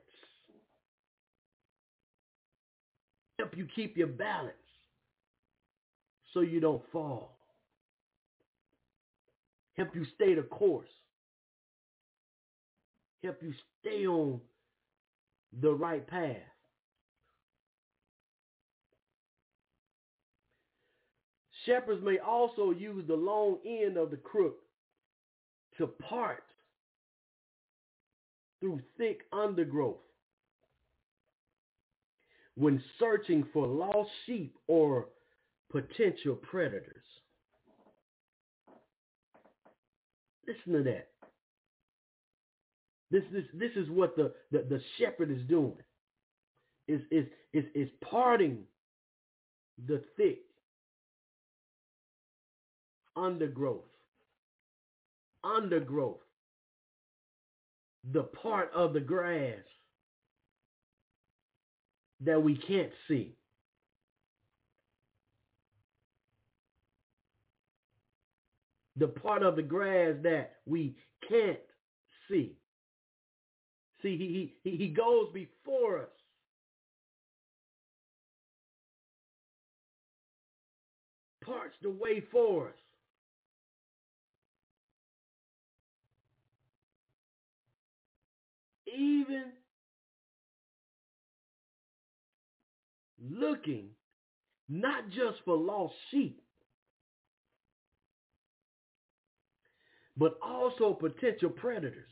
Help 3.37 3.55
you 3.55 3.67
keep 3.75 3.95
your 3.95 4.07
balance 4.07 4.53
so 6.33 6.41
you 6.41 6.59
don't 6.59 6.81
fall. 6.91 7.37
Help 9.77 9.95
you 9.95 10.05
stay 10.15 10.33
the 10.33 10.41
course. 10.41 10.87
Help 13.23 13.41
you 13.41 13.53
stay 13.81 14.07
on 14.07 14.39
the 15.61 15.73
right 15.73 16.05
path. 16.07 16.54
Shepherds 21.65 22.03
may 22.03 22.19
also 22.19 22.71
use 22.71 23.05
the 23.07 23.15
long 23.15 23.57
end 23.65 23.97
of 23.97 24.11
the 24.11 24.17
crook 24.17 24.57
to 25.77 25.87
part 25.87 26.43
through 28.59 28.81
thick 28.97 29.21
undergrowth 29.33 29.97
when 32.55 32.81
searching 32.99 33.45
for 33.51 33.67
lost 33.67 34.09
sheep 34.25 34.55
or 34.67 35.07
potential 35.71 36.35
predators. 36.35 37.03
Listen 40.47 40.73
to 40.73 40.83
that. 40.83 41.09
This 43.11 43.23
this 43.31 43.45
this 43.53 43.71
is 43.75 43.89
what 43.89 44.15
the, 44.15 44.31
the, 44.51 44.59
the 44.69 44.81
shepherd 44.97 45.31
is 45.31 45.41
doing. 45.47 45.77
Is 46.87 47.01
is 47.11 47.25
is 47.53 47.65
is 47.73 47.89
parting 48.03 48.59
the 49.87 50.03
thick 50.17 50.39
undergrowth. 53.15 53.83
Undergrowth. 55.43 56.21
The 58.13 58.23
part 58.23 58.71
of 58.73 58.93
the 58.93 58.99
grass 58.99 59.59
that 62.21 62.41
we 62.41 62.55
can't 62.55 62.91
see. 63.07 63.35
The 68.97 69.07
part 69.07 69.43
of 69.43 69.55
the 69.55 69.63
grass 69.63 70.15
that 70.23 70.53
we 70.65 70.95
can't 71.27 71.59
see. 72.29 72.55
See, 74.01 74.17
he, 74.17 74.53
he, 74.69 74.77
he 74.77 74.87
goes 74.87 75.27
before 75.33 75.99
us. 76.01 76.09
Parts 81.43 81.75
the 81.81 81.89
way 81.89 82.23
for 82.31 82.69
us. 82.69 82.84
Even 88.97 89.45
looking 93.29 93.89
not 94.69 95.09
just 95.09 95.37
for 95.45 95.57
lost 95.57 95.93
sheep, 96.11 96.41
but 100.17 100.37
also 100.41 100.93
potential 100.93 101.49
predators. 101.49 102.09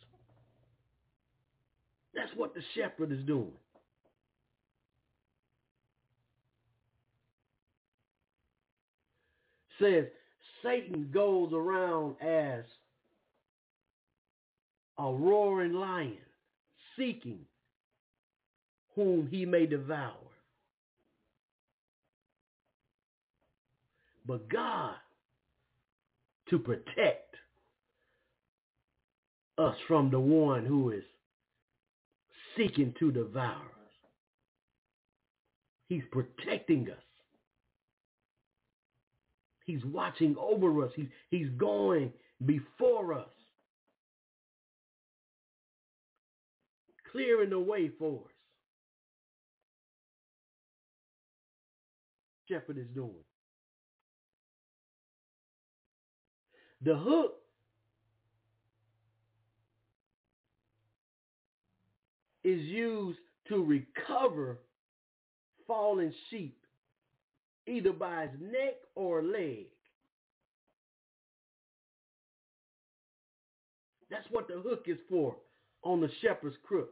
That's 2.13 2.32
what 2.36 2.54
the 2.54 2.62
shepherd 2.76 3.12
is 3.12 3.24
doing. 3.26 3.54
Says 9.80 10.06
Satan 10.62 11.10
goes 11.12 11.52
around 11.52 12.15
as 12.22 12.63
a 15.00 15.12
roaring 15.12 15.74
lion, 15.74 16.17
seeking 16.98 17.40
whom 18.96 19.28
he 19.30 19.46
may 19.46 19.66
devour. 19.66 20.14
But 24.26 24.50
God, 24.50 24.96
to 26.50 26.60
protect 26.60 27.36
us 29.58 29.76
from 29.88 30.10
the 30.10 30.20
one 30.20 30.66
who 30.66 30.92
is 30.92 31.04
seeking 32.58 32.94
to 33.00 33.12
devour 33.12 33.56
us. 33.56 33.94
He's 35.90 36.04
protecting 36.12 36.90
us. 36.90 37.04
He's 39.66 39.84
watching 39.86 40.36
over 40.40 40.84
us. 40.84 40.92
He's, 40.96 41.08
he's 41.30 41.50
going 41.58 42.12
before 42.46 43.14
us. 43.14 43.30
Clearing 47.13 47.52
the 47.52 47.60
way 47.60 47.91
for 47.99 48.21
us. 48.21 48.32
Shepherd 52.49 52.80
is 52.80 52.88
doing. 52.93 53.12
The 56.82 56.97
hook 56.97 57.36
is 62.43 62.60
used 62.62 63.19
to 63.47 63.63
recover 63.63 64.58
fallen 65.67 66.12
sheep, 66.32 66.58
either 67.67 67.93
by 67.93 68.23
his 68.23 68.41
neck 68.41 68.76
or 68.95 69.21
leg. 69.21 69.67
That's 74.10 74.26
what 74.32 74.47
the 74.47 74.56
hook 74.56 74.86
is 74.88 74.97
for 75.10 75.36
on 75.84 76.02
the 76.02 76.10
shepherd's 76.21 76.58
crook. 76.63 76.89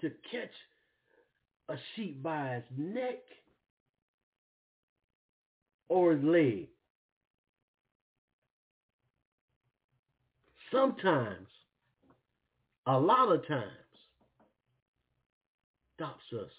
To 0.00 0.10
catch 0.30 0.50
a 1.68 1.74
sheep 1.94 2.22
by 2.22 2.54
his 2.54 2.64
neck 2.76 3.22
or 5.88 6.12
his 6.12 6.24
leg. 6.24 6.68
Sometimes, 10.72 11.48
a 12.86 12.98
lot 12.98 13.30
of 13.30 13.46
times, 13.46 13.66
stops 15.96 16.22
us. 16.32 16.50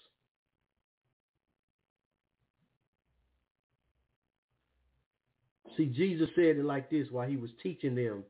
See, 5.76 5.86
Jesus 5.86 6.28
said 6.36 6.58
it 6.58 6.64
like 6.64 6.90
this 6.90 7.08
while 7.10 7.26
he 7.28 7.36
was 7.36 7.50
teaching 7.62 7.94
them 7.94 8.22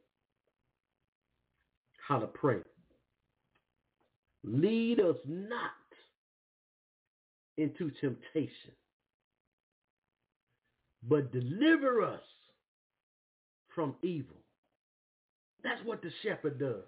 how 2.07 2.19
to 2.19 2.27
pray. 2.29 2.61
Lead 4.45 5.01
us 5.01 5.17
not 5.27 5.71
into 7.57 7.91
temptation, 8.01 8.73
but 11.09 11.33
deliver 11.33 12.03
us 12.03 12.23
from 13.75 13.95
evil. 14.03 14.37
That's 15.63 15.85
what 15.85 16.03
the 16.03 16.11
shepherd 16.23 16.59
does. 16.59 16.85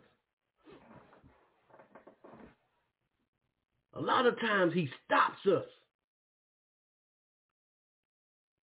A 3.95 4.01
lot 4.01 4.27
of 4.27 4.39
times 4.41 4.73
he 4.75 4.89
stops 5.05 5.47
us. 5.47 5.69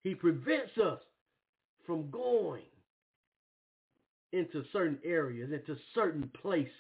He 0.04 0.16
prevents 0.16 0.78
us 0.78 1.00
from 1.86 2.10
going 2.12 2.64
into 4.34 4.64
certain 4.74 4.98
areas, 5.06 5.52
into 5.52 5.80
certain 5.96 6.30
places. 6.42 6.72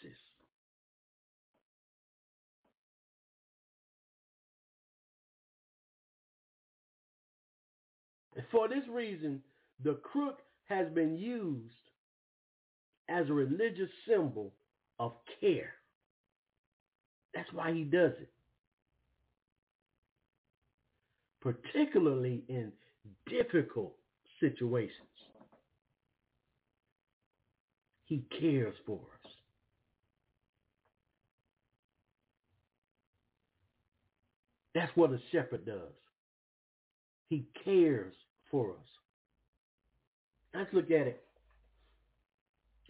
For 8.51 8.67
this 8.67 8.83
reason, 8.89 9.41
the 9.83 9.95
crook 10.03 10.39
has 10.65 10.87
been 10.89 11.15
used 11.17 11.73
as 13.09 13.29
a 13.29 13.33
religious 13.33 13.89
symbol 14.07 14.53
of 14.99 15.13
care. 15.39 15.73
That's 17.33 17.51
why 17.53 17.73
he 17.73 17.83
does 17.83 18.11
it. 18.19 18.29
Particularly 21.41 22.43
in 22.49 22.71
difficult 23.27 23.93
situations. 24.39 24.91
He 28.05 28.23
cares 28.39 28.75
for 28.85 28.99
us. 28.99 29.31
That's 34.75 34.91
what 34.95 35.11
a 35.11 35.19
shepherd 35.31 35.65
does. 35.65 35.93
He 37.29 37.45
cares 37.63 38.13
for 38.51 38.71
us. 38.71 38.75
Let's 40.53 40.73
look 40.73 40.91
at 40.91 41.07
it 41.07 41.23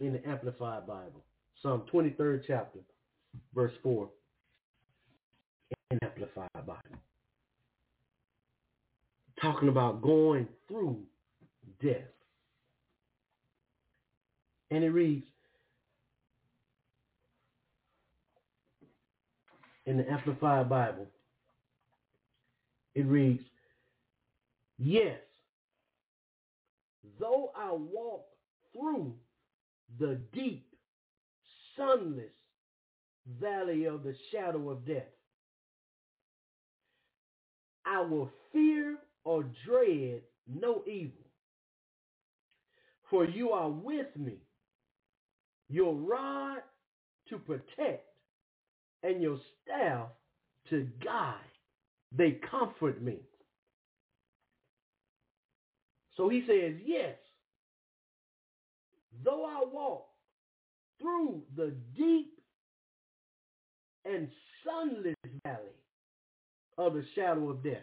in 0.00 0.12
the 0.12 0.28
Amplified 0.28 0.86
Bible. 0.86 1.24
Psalm 1.62 1.84
23rd 1.92 2.42
chapter, 2.46 2.80
verse 3.54 3.72
4 3.84 4.08
in 5.92 5.98
Amplified 6.02 6.48
Bible. 6.54 6.98
Talking 9.40 9.68
about 9.68 10.02
going 10.02 10.48
through 10.66 10.98
death. 11.80 12.02
And 14.70 14.82
it 14.82 14.90
reads 14.90 15.26
in 19.86 19.96
the 19.96 20.10
Amplified 20.10 20.68
Bible, 20.68 21.06
it 22.94 23.06
reads, 23.06 23.42
Yes, 24.78 25.18
though 27.22 27.52
I 27.56 27.70
walk 27.72 28.26
through 28.72 29.14
the 30.00 30.18
deep, 30.32 30.66
sunless 31.76 32.32
valley 33.40 33.84
of 33.84 34.02
the 34.02 34.14
shadow 34.32 34.70
of 34.70 34.84
death. 34.84 35.04
I 37.86 38.00
will 38.00 38.28
fear 38.52 38.96
or 39.24 39.44
dread 39.64 40.22
no 40.48 40.82
evil. 40.86 41.12
For 43.08 43.24
you 43.24 43.50
are 43.50 43.70
with 43.70 44.16
me. 44.16 44.38
Your 45.68 45.94
rod 45.94 46.62
to 47.28 47.38
protect 47.38 48.04
and 49.04 49.22
your 49.22 49.38
staff 49.62 50.08
to 50.70 50.88
guide. 51.04 51.36
They 52.10 52.40
comfort 52.50 53.00
me. 53.00 53.20
So 56.16 56.28
he 56.28 56.44
says, 56.46 56.74
yes, 56.84 57.16
though 59.24 59.44
I 59.44 59.64
walk 59.72 60.06
through 61.00 61.42
the 61.56 61.72
deep 61.96 62.38
and 64.04 64.28
sunless 64.64 65.14
valley 65.44 65.58
of 66.78 66.94
the 66.94 67.04
shadow 67.14 67.50
of 67.50 67.62
death. 67.62 67.76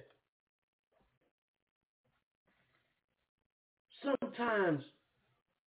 Sometimes 4.22 4.84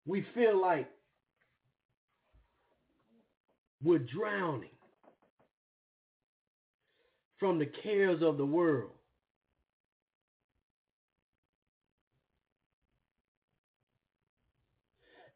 we 0.06 0.24
feel 0.34 0.60
like 0.60 0.88
we're 3.82 3.98
drowning 3.98 4.68
from 7.38 7.58
the 7.58 7.66
cares 7.82 8.22
of 8.22 8.36
the 8.36 8.46
world. 8.46 8.90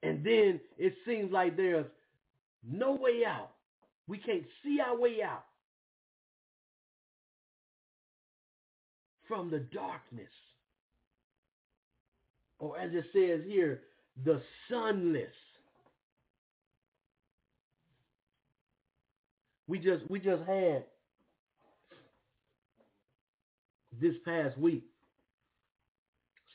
And 0.05 0.23
then 0.23 0.61
it 0.77 0.95
seems 1.07 1.33
like 1.33 1.57
there's 1.57 1.87
no 2.63 2.93
way 2.93 3.23
out. 3.27 3.51
We 4.07 4.19
can't 4.19 4.45
see 4.63 4.79
our 4.81 4.99
way 4.99 5.23
out 5.23 5.47
from 9.27 9.51
the 9.51 9.61
darkness. 9.61 10.29
Or 12.59 12.79
as 12.79 12.91
it 12.93 13.05
says 13.15 13.51
here, 13.51 13.81
the 14.25 14.43
sunless. 14.71 15.33
We 19.67 19.79
just 19.79 20.09
we 20.11 20.21
just 20.21 20.43
had 20.47 20.85
this 24.01 24.15
past 24.27 24.59
week 24.59 24.85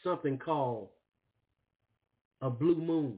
something 0.03 0.37
called 0.37 0.89
a 2.41 2.49
blue 2.49 2.75
moon. 2.75 3.17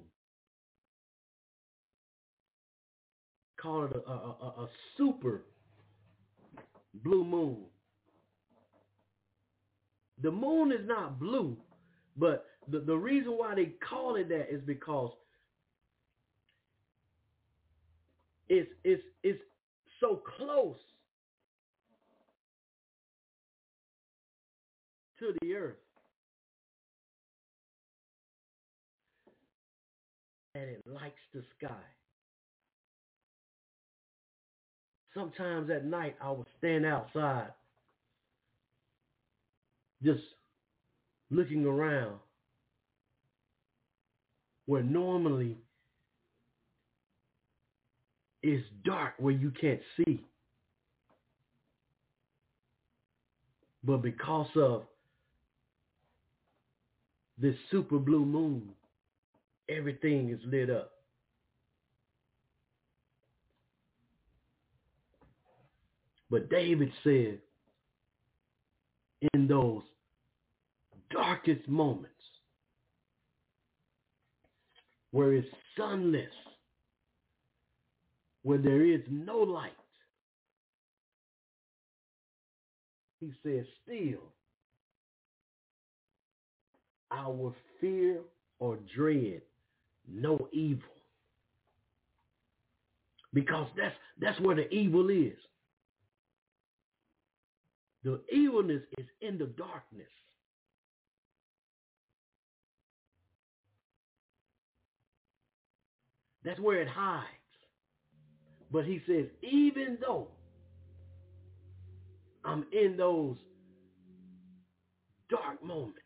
Call 3.61 3.85
it 3.85 3.91
a, 3.93 4.09
a, 4.09 4.13
a, 4.13 4.63
a 4.63 4.69
super 4.97 5.43
blue 7.03 7.23
moon. 7.23 7.57
The 10.21 10.31
moon 10.31 10.71
is 10.71 10.87
not 10.87 11.19
blue, 11.19 11.57
but 12.17 12.45
the, 12.67 12.79
the 12.79 12.95
reason 12.95 13.33
why 13.33 13.55
they 13.55 13.73
call 13.87 14.15
it 14.15 14.29
that 14.29 14.53
is 14.53 14.61
because 14.65 15.11
it's 18.49 18.69
it's 18.83 19.03
it's 19.23 19.41
so 19.99 20.21
close 20.37 20.75
to 25.19 25.33
the 25.41 25.53
earth. 25.53 25.77
And 30.53 30.63
it 30.69 30.83
likes 30.85 31.21
the 31.33 31.43
sky. 31.57 32.00
Sometimes 35.13 35.69
at 35.69 35.85
night 35.85 36.15
I 36.21 36.31
would 36.31 36.47
stand 36.57 36.85
outside 36.85 37.49
just 40.03 40.23
looking 41.29 41.65
around 41.65 42.17
where 44.65 44.83
normally 44.83 45.57
it's 48.41 48.65
dark 48.85 49.13
where 49.19 49.33
you 49.33 49.51
can't 49.51 49.81
see. 49.97 50.23
But 53.83 53.97
because 53.97 54.47
of 54.55 54.83
this 57.37 57.55
super 57.69 57.97
blue 57.97 58.25
moon, 58.25 58.69
everything 59.69 60.29
is 60.29 60.39
lit 60.45 60.69
up. 60.69 60.91
But 66.31 66.49
David 66.49 66.89
said, 67.03 67.39
in 69.33 69.47
those 69.47 69.83
darkest 71.11 71.67
moments 71.67 72.07
where 75.11 75.33
it's 75.33 75.47
sunless, 75.77 76.31
where 78.43 78.57
there 78.57 78.85
is 78.85 79.01
no 79.09 79.39
light, 79.39 79.71
he 83.19 83.33
says, 83.43 83.65
still, 83.83 84.21
I 87.11 87.27
will 87.27 87.53
fear 87.81 88.21
or 88.59 88.79
dread 88.95 89.41
no 90.07 90.47
evil. 90.53 90.81
Because 93.33 93.67
that's 93.77 93.95
that's 94.19 94.39
where 94.39 94.55
the 94.55 94.69
evil 94.73 95.09
is. 95.09 95.37
The 98.03 98.21
evilness 98.31 98.83
is 98.97 99.05
in 99.21 99.37
the 99.37 99.47
darkness. 99.47 100.07
That's 106.43 106.59
where 106.59 106.81
it 106.81 106.87
hides. 106.87 107.27
But 108.71 108.85
he 108.85 109.01
says, 109.07 109.27
even 109.43 109.97
though 110.01 110.29
I'm 112.45 112.65
in 112.71 112.97
those 112.97 113.37
dark 115.29 115.63
moments, 115.63 115.99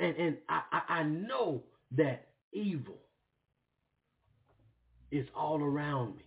and, 0.00 0.16
and 0.16 0.36
I, 0.48 0.62
I, 0.72 0.94
I 1.00 1.02
know 1.04 1.62
that 1.96 2.28
evil 2.52 2.98
is 5.14 5.26
all 5.36 5.62
around 5.62 6.16
me. 6.16 6.24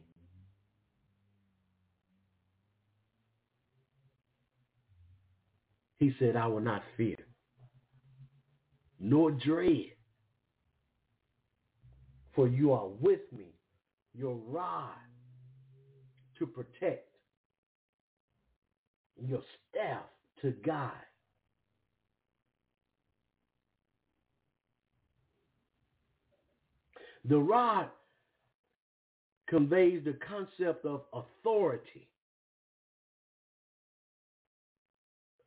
He 5.98 6.14
said, 6.20 6.38
I 6.38 6.48
will 6.48 6.62
not 6.62 6.84
fear, 6.96 7.18
nor 9.00 9.32
dread, 9.32 9.92
for 12.34 12.48
you 12.48 12.72
are 12.72 12.88
with 12.88 13.22
me, 13.36 13.56
your 14.14 14.36
rod 14.36 14.94
to 16.40 16.46
protect, 16.46 17.10
your 19.20 19.42
staff 19.70 20.04
to 20.42 20.52
guide. 20.64 20.92
The 27.26 27.40
rod 27.40 27.90
conveys 29.48 30.04
the 30.04 30.18
concept 30.28 30.86
of 30.86 31.02
authority, 31.14 32.08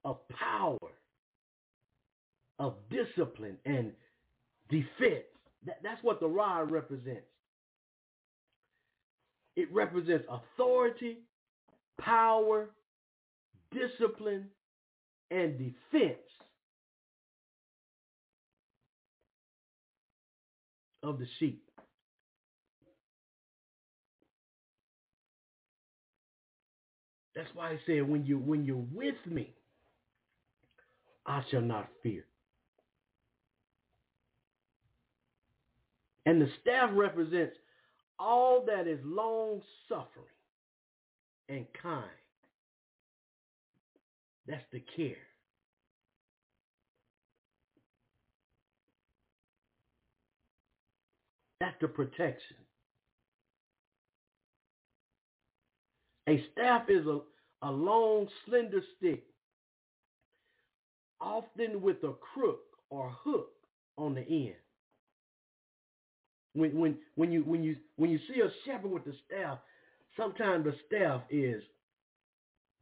of 0.05 0.16
power, 0.28 0.78
of 2.59 2.74
discipline 2.90 3.57
and 3.64 3.92
defense. 4.68 5.24
That, 5.66 5.80
that's 5.82 6.03
what 6.03 6.20
the 6.20 6.28
rod 6.28 6.70
represents. 6.70 7.26
It 9.57 9.68
represents 9.72 10.24
authority, 10.30 11.18
power, 12.01 12.70
discipline, 13.72 14.46
and 15.30 15.59
defense 15.59 16.18
of 21.03 21.18
the 21.18 21.26
sheep. 21.38 21.70
That's 27.35 27.49
why 27.55 27.70
I 27.70 27.78
said 27.87 28.09
when 28.09 28.26
you 28.26 28.39
when 28.39 28.64
you're 28.64 28.85
with 28.93 29.14
me, 29.26 29.55
I 31.26 31.43
shall 31.51 31.61
not 31.61 31.89
fear. 32.03 32.24
And 36.26 36.41
the 36.41 36.49
staff 36.61 36.91
represents 36.93 37.57
all 38.18 38.64
that 38.66 38.87
is 38.87 39.01
long 39.05 39.62
suffering 39.89 40.26
and 41.49 41.66
kind. 41.83 42.05
That's 44.47 44.64
the 44.72 44.83
care. 44.97 45.16
That's 51.61 51.76
the 51.81 51.89
protection. 51.89 52.57
A 56.31 56.45
staff 56.53 56.83
is 56.89 57.05
a, 57.07 57.18
a 57.62 57.70
long, 57.72 58.28
slender 58.47 58.83
stick, 58.97 59.24
often 61.20 61.83
with 61.83 61.97
a 62.05 62.12
crook 62.12 62.61
or 62.89 63.11
hook 63.24 63.51
on 63.99 64.14
the 64.14 64.20
end. 64.20 64.55
When 66.53 66.78
when 66.78 66.99
when 67.16 67.33
you 67.33 67.43
when 67.43 67.64
you 67.64 67.76
when 67.97 68.11
you 68.11 68.20
see 68.28 68.41
a 68.41 68.51
shepherd 68.64 68.93
with 68.93 69.05
the 69.05 69.14
staff, 69.26 69.59
sometimes 70.16 70.64
the 70.64 70.74
staff 70.87 71.22
is 71.31 71.64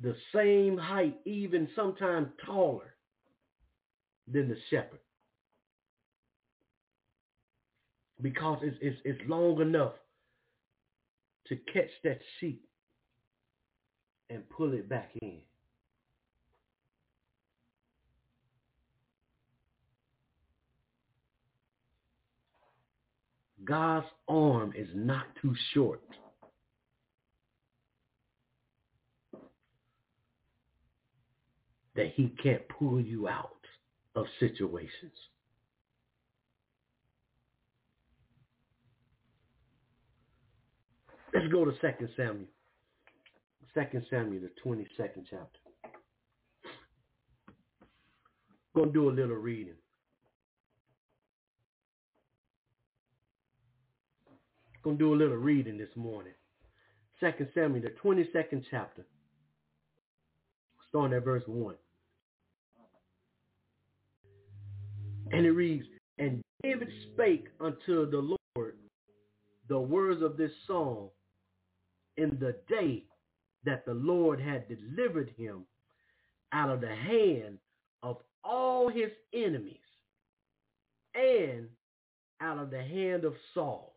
the 0.01 0.15
same 0.35 0.77
height, 0.77 1.19
even 1.25 1.69
sometimes 1.75 2.29
taller 2.45 2.95
than 4.31 4.49
the 4.51 4.57
shepherd. 4.69 5.01
Because 8.21 8.59
it's, 8.63 8.77
it's, 8.83 8.99
it's 9.05 9.21
long 9.29 9.61
enough 9.63 9.95
to 11.47 11.57
catch 11.73 11.91
that 12.05 12.19
sheep 12.41 12.68
and 14.31 14.49
pull 14.51 14.73
it 14.75 14.89
back 14.89 15.11
in. 15.23 15.39
God's 23.65 24.07
arm 24.29 24.73
is 24.77 24.89
not 24.95 25.27
too 25.43 25.55
short. 25.75 26.01
That 31.97 32.13
he 32.15 32.33
can't 32.43 32.63
pull 32.69 33.01
you 33.01 33.29
out 33.29 33.51
of 34.15 34.27
situations. 34.41 35.13
Let's 41.35 41.49
go 41.53 41.65
to 41.65 41.73
2 41.73 42.09
Samuel. 42.17 42.47
2 43.79 44.03
Samuel, 44.11 44.41
the 44.41 44.51
22nd 44.69 45.25
chapter. 45.31 45.59
Gonna 48.75 48.91
do 48.91 49.09
a 49.09 49.13
little 49.13 49.37
reading. 49.37 49.77
Gonna 54.83 54.97
do 54.97 55.15
a 55.15 55.17
little 55.17 55.37
reading 55.37 55.79
this 55.79 55.95
morning. 55.95 56.33
2 57.21 57.31
Samuel, 57.55 57.83
the 57.83 57.95
22nd 58.03 58.65
chapter. 58.69 59.07
Starting 60.89 61.17
at 61.17 61.25
verse 61.25 61.45
1. 61.47 61.75
And 65.31 65.47
it 65.47 65.53
reads, 65.53 65.87
And 66.19 66.43
David 66.65 66.89
spake 67.13 67.47
unto 67.61 68.11
the 68.11 68.37
Lord 68.57 68.75
the 69.69 69.79
words 69.79 70.21
of 70.23 70.37
this 70.37 70.53
song 70.67 71.11
in 72.17 72.39
the 72.41 72.57
day 72.69 73.05
that 73.69 73.85
the 73.85 73.93
Lord 73.93 74.41
had 74.41 74.65
delivered 74.67 75.31
him 75.37 75.67
out 76.53 76.71
of 76.71 76.81
the 76.81 76.95
hand 76.95 77.59
of 78.03 78.17
all 78.43 78.89
his 78.89 79.11
enemies 79.35 79.77
and 81.15 81.69
out 82.41 82.57
of 82.57 82.71
the 82.71 82.83
hand 82.83 83.25
of 83.25 83.35
Saul. 83.53 83.95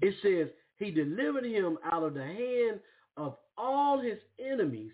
It 0.00 0.14
says, 0.22 0.48
he 0.78 0.90
delivered 0.90 1.44
him 1.44 1.76
out 1.84 2.04
of 2.04 2.14
the 2.14 2.24
hand 2.24 2.80
of 3.18 3.36
all 3.58 4.00
his 4.00 4.18
enemies 4.38 4.92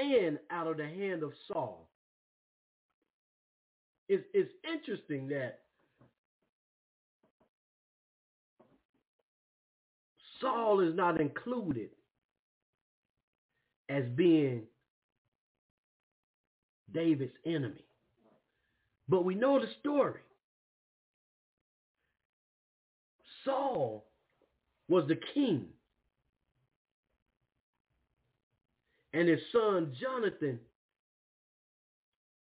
and 0.00 0.38
out 0.50 0.66
of 0.66 0.76
the 0.76 0.86
hand 0.86 1.22
of 1.22 1.32
Saul. 1.48 1.88
It's, 4.08 4.24
it's 4.34 4.50
interesting 4.70 5.28
that 5.28 5.60
Saul 10.40 10.80
is 10.80 10.94
not 10.94 11.20
included 11.20 11.90
as 13.88 14.04
being 14.14 14.62
David's 16.92 17.32
enemy. 17.46 17.84
But 19.08 19.24
we 19.24 19.34
know 19.34 19.58
the 19.58 19.66
story. 19.80 20.20
Saul 23.44 24.06
was 24.88 25.06
the 25.08 25.18
king. 25.34 25.66
And 29.14 29.28
his 29.28 29.40
son 29.52 29.94
Jonathan 29.98 30.58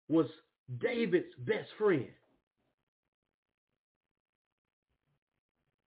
was 0.06 0.26
David's 0.80 1.34
best 1.38 1.70
friend. 1.78 2.08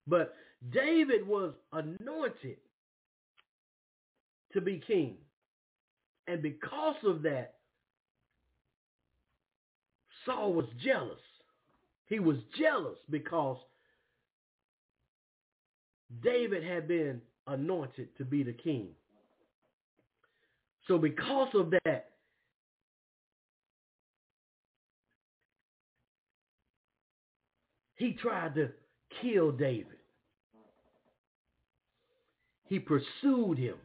But 0.07 0.33
David 0.71 1.27
was 1.27 1.53
anointed 1.71 2.57
to 4.53 4.61
be 4.61 4.81
king. 4.85 5.17
And 6.27 6.41
because 6.41 6.95
of 7.05 7.21
that, 7.21 7.53
Saul 10.25 10.53
was 10.53 10.65
jealous. 10.83 11.19
He 12.07 12.19
was 12.19 12.37
jealous 12.59 12.97
because 13.09 13.57
David 16.23 16.63
had 16.63 16.87
been 16.87 17.21
anointed 17.45 18.17
to 18.17 18.25
be 18.25 18.43
the 18.43 18.53
king. 18.53 18.89
So 20.91 20.97
because 20.97 21.47
of 21.53 21.71
that, 21.85 22.09
he 27.95 28.11
tried 28.11 28.55
to 28.55 28.71
kill 29.21 29.53
David. 29.53 29.85
He 32.65 32.77
pursued 32.77 33.57
him. 33.57 33.75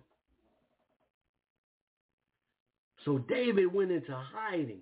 So 3.05 3.19
David 3.19 3.73
went 3.73 3.93
into 3.93 4.13
hiding. 4.13 4.81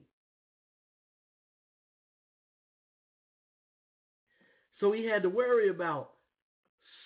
So 4.81 4.93
he 4.93 5.05
had 5.05 5.25
to 5.25 5.29
worry 5.29 5.68
about 5.68 6.12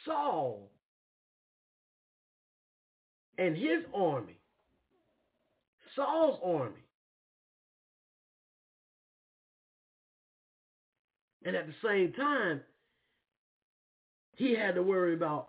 Saul 0.04 0.70
and 3.36 3.56
his 3.56 3.82
army, 3.92 4.37
Saul's 5.98 6.38
army. 6.44 6.80
And 11.44 11.56
at 11.56 11.66
the 11.66 11.74
same 11.84 12.12
time, 12.12 12.60
he 14.36 14.54
had 14.54 14.76
to 14.76 14.82
worry 14.82 15.14
about 15.14 15.48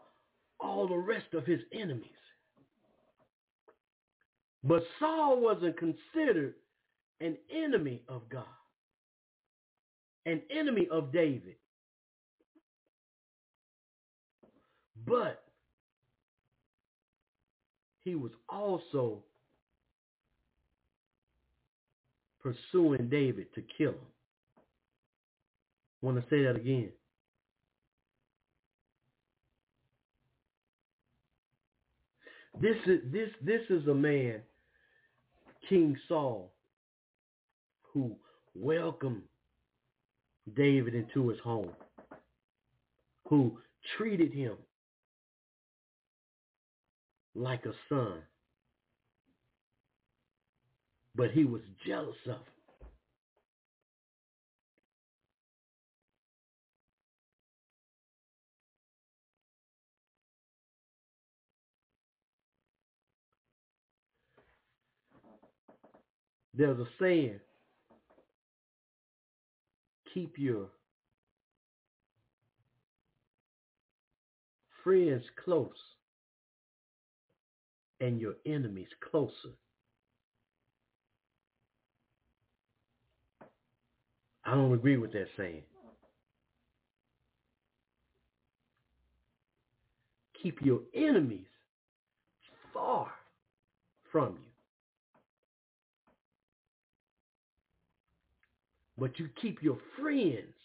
all 0.59 0.87
the 0.87 0.97
rest 0.97 1.33
of 1.33 1.45
his 1.45 1.59
enemies. 1.71 2.05
But 4.63 4.83
Saul 4.99 5.39
wasn't 5.39 5.77
considered 5.77 6.55
an 7.21 7.37
enemy 7.53 8.01
of 8.07 8.27
God, 8.29 8.43
an 10.25 10.41
enemy 10.49 10.87
of 10.91 11.13
David. 11.13 11.55
But 15.05 15.43
he 18.03 18.15
was 18.15 18.31
also 18.49 19.23
pursuing 22.41 23.09
David 23.09 23.47
to 23.55 23.63
kill 23.77 23.91
him. 23.91 24.07
I 26.01 26.05
want 26.05 26.17
to 26.17 26.29
say 26.29 26.43
that 26.43 26.55
again. 26.55 26.89
This 32.61 32.75
is 32.87 32.99
this 33.11 33.29
this 33.41 33.61
is 33.69 33.87
a 33.87 33.93
man, 33.93 34.41
King 35.69 35.97
Saul, 36.07 36.51
who 37.93 38.15
welcomed 38.53 39.21
David 40.55 40.93
into 40.93 41.29
his 41.29 41.39
home, 41.39 41.71
who 43.29 43.57
treated 43.97 44.33
him 44.33 44.55
like 47.35 47.65
a 47.65 47.73
son. 47.87 48.19
But 51.19 51.31
he 51.31 51.43
was 51.43 51.61
jealous 51.85 52.15
of 52.27 52.35
him. 52.35 52.41
There's 66.53 66.79
a 66.79 66.87
saying, 67.01 67.41
keep 70.13 70.39
your 70.39 70.67
friends 74.85 75.25
close 75.43 75.67
and 77.99 78.21
your 78.21 78.35
enemies 78.45 78.87
closer. 79.11 79.49
I 84.49 84.55
don't 84.55 84.73
agree 84.73 84.97
with 84.97 85.13
that 85.13 85.27
saying. 85.37 85.61
Keep 90.41 90.63
your 90.63 90.79
enemies 90.95 91.45
far 92.73 93.11
from 94.11 94.39
you. 94.41 94.49
But 98.97 99.19
you 99.19 99.29
keep 99.39 99.61
your 99.61 99.77
friends 99.99 100.55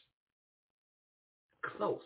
close. 1.76 2.01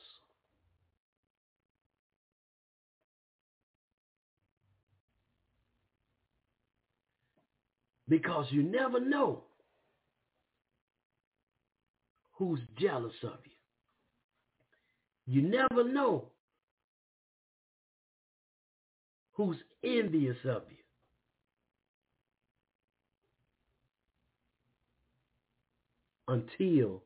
Because 8.08 8.46
you 8.50 8.64
never 8.64 8.98
know 8.98 9.44
who's 12.38 12.60
jealous 12.80 13.14
of 13.24 13.38
you. 13.44 13.52
You 15.26 15.42
never 15.42 15.84
know 15.92 16.26
who's 19.32 19.56
envious 19.82 20.36
of 20.44 20.62
you. 20.70 20.76
Until 26.28 27.02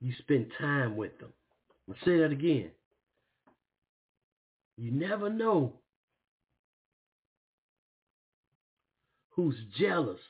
you 0.00 0.12
spend 0.18 0.52
time 0.60 0.96
with 0.96 1.18
them. 1.18 1.32
I'll 1.88 1.94
say 2.04 2.18
that 2.18 2.32
again. 2.32 2.70
You 4.76 4.90
never 4.90 5.30
know 5.30 5.74
who's 9.30 9.54
jealous 9.78 10.20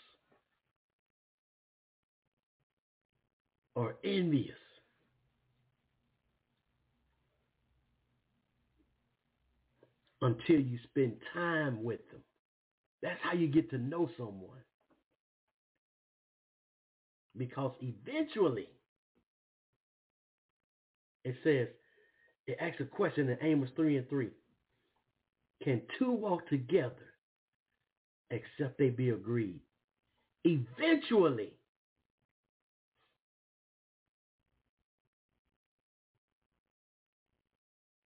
or 3.80 3.96
envious. 4.04 4.58
Until 10.20 10.60
you 10.60 10.78
spend 10.84 11.14
time 11.32 11.82
with 11.82 12.00
them. 12.10 12.20
That's 13.02 13.18
how 13.22 13.32
you 13.32 13.46
get 13.46 13.70
to 13.70 13.78
know 13.78 14.10
someone. 14.18 14.58
Because 17.34 17.72
eventually, 17.80 18.68
it 21.24 21.36
says, 21.42 21.68
it 22.46 22.58
asks 22.60 22.82
a 22.82 22.84
question 22.84 23.30
in 23.30 23.38
Amos 23.40 23.70
3 23.76 23.96
and 23.96 24.08
3. 24.10 24.28
Can 25.64 25.80
two 25.98 26.12
walk 26.12 26.46
together 26.50 27.14
except 28.30 28.76
they 28.78 28.90
be 28.90 29.08
agreed? 29.08 29.60
Eventually, 30.44 31.54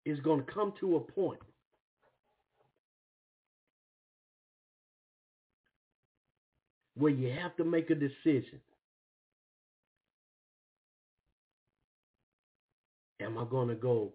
it's 0.09 0.21
going 0.21 0.43
to 0.43 0.53
come 0.53 0.73
to 0.81 0.97
a 0.97 1.01
point 1.01 1.39
where 6.95 7.13
you 7.13 7.31
have 7.31 7.55
to 7.57 7.65
make 7.65 7.91
a 7.91 7.95
decision. 7.95 8.59
Am 13.21 13.37
I 13.37 13.45
going 13.51 13.69
to 13.69 13.75
go 13.75 14.15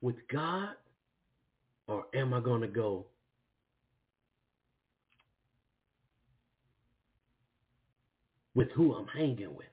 with 0.00 0.16
God 0.32 0.68
or 1.88 2.04
am 2.14 2.32
I 2.32 2.40
going 2.40 2.60
to 2.60 2.68
go 2.68 3.06
with 8.54 8.68
who 8.70 8.94
I'm 8.94 9.08
hanging 9.08 9.54
with? 9.56 9.66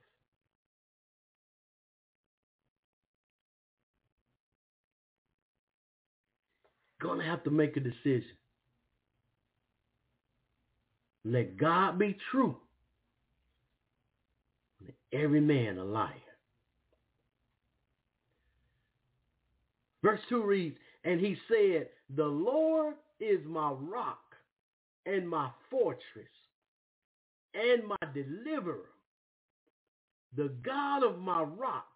Going 7.04 7.20
to 7.20 7.26
have 7.26 7.44
to 7.44 7.52
make 7.52 7.76
a 7.76 7.82
decision. 7.82 8.24
Let 11.26 11.58
God 11.58 12.00
be 12.00 12.18
true. 12.32 12.56
And 14.80 14.94
every 15.12 15.42
man 15.42 15.78
a 15.78 15.84
liar. 15.84 16.14
Verse 20.02 20.20
2 20.30 20.44
reads, 20.44 20.78
And 21.04 21.20
he 21.20 21.38
said, 21.48 21.90
The 22.16 22.26
Lord 22.26 22.96
is 23.20 23.40
my 23.46 23.72
rock 23.72 24.20
and 25.06 25.28
my 25.28 25.50
fortress 25.70 26.26
and 27.54 27.84
my 27.86 27.96
deliverer, 28.14 28.90
the 30.36 30.52
God 30.64 31.04
of 31.04 31.20
my 31.20 31.42
rock. 31.44 31.88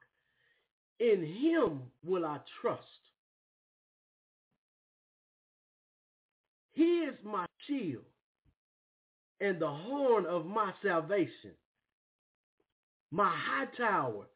In 0.99 1.23
him 1.23 1.81
will 2.03 2.25
I 2.25 2.39
trust. 2.59 2.81
He 6.77 6.83
is 6.83 7.15
my 7.23 7.47
shield 7.65 8.03
and 9.41 9.59
the 9.59 9.67
horn 9.67 10.27
of 10.27 10.45
my 10.45 10.71
salvation, 10.83 11.55
my 13.09 13.35
high 13.35 13.65
tower 13.75 14.27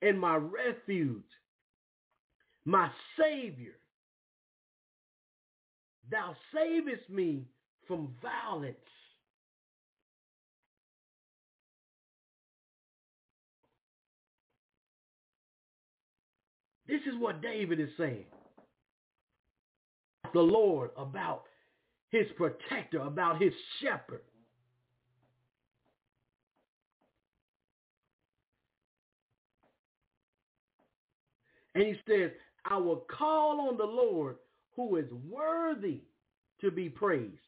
and 0.00 0.18
my 0.18 0.36
refuge, 0.36 1.22
my 2.64 2.88
Savior. 3.20 3.74
Thou 6.10 6.34
savest 6.54 7.10
me 7.10 7.44
from 7.86 8.14
violence. 8.22 8.76
This 16.88 17.02
is 17.02 17.20
what 17.20 17.42
David 17.42 17.80
is 17.80 17.90
saying. 17.98 18.24
The 20.32 20.40
Lord 20.40 20.92
about 20.96 21.42
his 22.12 22.26
protector, 22.36 23.00
about 23.00 23.40
his 23.40 23.52
shepherd. 23.80 24.20
And 31.74 31.84
he 31.84 31.94
says, 32.06 32.30
I 32.66 32.76
will 32.76 33.06
call 33.10 33.68
on 33.68 33.78
the 33.78 33.84
Lord 33.84 34.36
who 34.76 34.96
is 34.96 35.06
worthy 35.28 36.02
to 36.60 36.70
be 36.70 36.90
praised. 36.90 37.40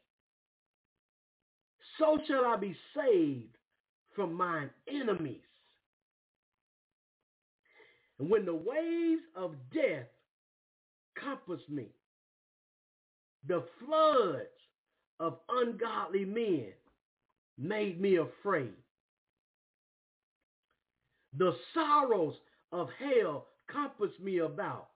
So 1.99 2.19
shall 2.27 2.47
I 2.47 2.57
be 2.57 2.75
saved 2.97 3.57
from 4.17 4.33
mine 4.33 4.71
enemies. 4.89 5.41
And 8.19 8.31
when 8.31 8.47
the 8.47 8.55
waves 8.55 9.23
of 9.37 9.55
death 9.73 10.07
compass 11.21 11.61
me, 11.69 11.89
the 13.47 13.63
floods 13.79 14.49
of 15.21 15.39
ungodly 15.49 16.25
men 16.25 16.73
made 17.59 18.01
me 18.01 18.17
afraid. 18.17 18.73
The 21.37 21.53
sorrows 21.73 22.35
of 22.73 22.89
hell 22.99 23.47
compassed 23.71 24.21
me 24.21 24.39
about. 24.39 24.89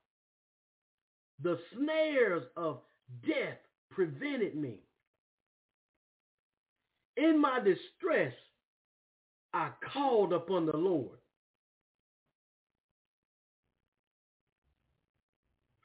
The 1.42 1.58
snares 1.74 2.42
of 2.56 2.80
death 3.26 3.58
prevented 3.90 4.54
me. 4.54 4.80
In 7.16 7.40
my 7.40 7.58
distress, 7.58 8.34
I 9.52 9.70
called 9.92 10.32
upon 10.32 10.66
the 10.66 10.76
Lord. 10.76 11.18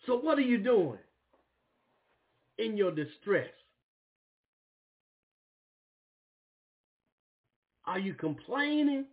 So 0.05 0.17
what 0.17 0.37
are 0.37 0.41
you 0.41 0.57
doing 0.57 0.99
in 2.57 2.77
your 2.77 2.91
distress? 2.91 3.49
Are 7.85 7.99
you 7.99 8.13
complaining? 8.13 9.05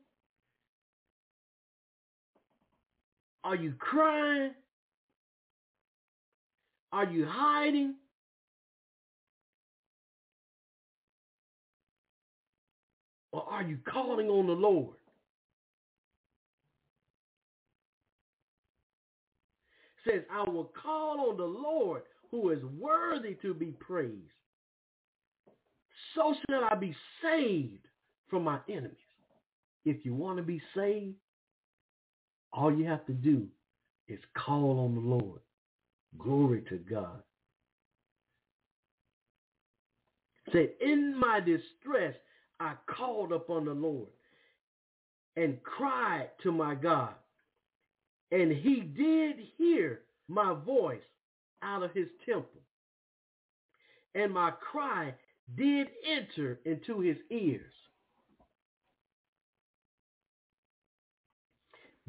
Are 3.42 3.56
you 3.56 3.74
crying? 3.78 4.52
Are 6.92 7.04
you 7.04 7.26
hiding? 7.28 7.94
Or 13.32 13.44
are 13.48 13.62
you 13.62 13.78
calling 13.88 14.28
on 14.28 14.46
the 14.46 14.52
Lord? 14.52 14.96
says, 20.06 20.22
I 20.32 20.48
will 20.48 20.72
call 20.82 21.30
on 21.30 21.36
the 21.36 21.44
Lord 21.44 22.02
who 22.30 22.50
is 22.50 22.62
worthy 22.78 23.34
to 23.42 23.54
be 23.54 23.66
praised. 23.66 24.14
So 26.14 26.34
shall 26.48 26.64
I 26.64 26.74
be 26.74 26.94
saved 27.22 27.86
from 28.30 28.44
my 28.44 28.58
enemies. 28.68 28.96
If 29.84 30.04
you 30.04 30.14
want 30.14 30.38
to 30.38 30.42
be 30.42 30.62
saved, 30.74 31.16
all 32.52 32.72
you 32.72 32.84
have 32.84 33.04
to 33.06 33.12
do 33.12 33.46
is 34.08 34.18
call 34.36 34.80
on 34.80 34.94
the 34.94 35.00
Lord. 35.00 35.40
Glory 36.18 36.62
to 36.68 36.76
God. 36.78 37.22
Said, 40.52 40.70
in 40.80 41.18
my 41.18 41.40
distress, 41.40 42.14
I 42.58 42.74
called 42.86 43.32
upon 43.32 43.64
the 43.66 43.74
Lord 43.74 44.08
and 45.36 45.62
cried 45.62 46.30
to 46.42 46.50
my 46.50 46.74
God. 46.74 47.14
And 48.32 48.50
he 48.50 48.80
did 48.80 49.36
hear 49.56 50.00
my 50.28 50.54
voice 50.54 51.00
out 51.62 51.82
of 51.82 51.92
his 51.92 52.08
temple. 52.26 52.60
And 54.14 54.32
my 54.32 54.50
cry 54.50 55.14
did 55.56 55.88
enter 56.06 56.58
into 56.64 57.00
his 57.00 57.16
ears. 57.30 57.72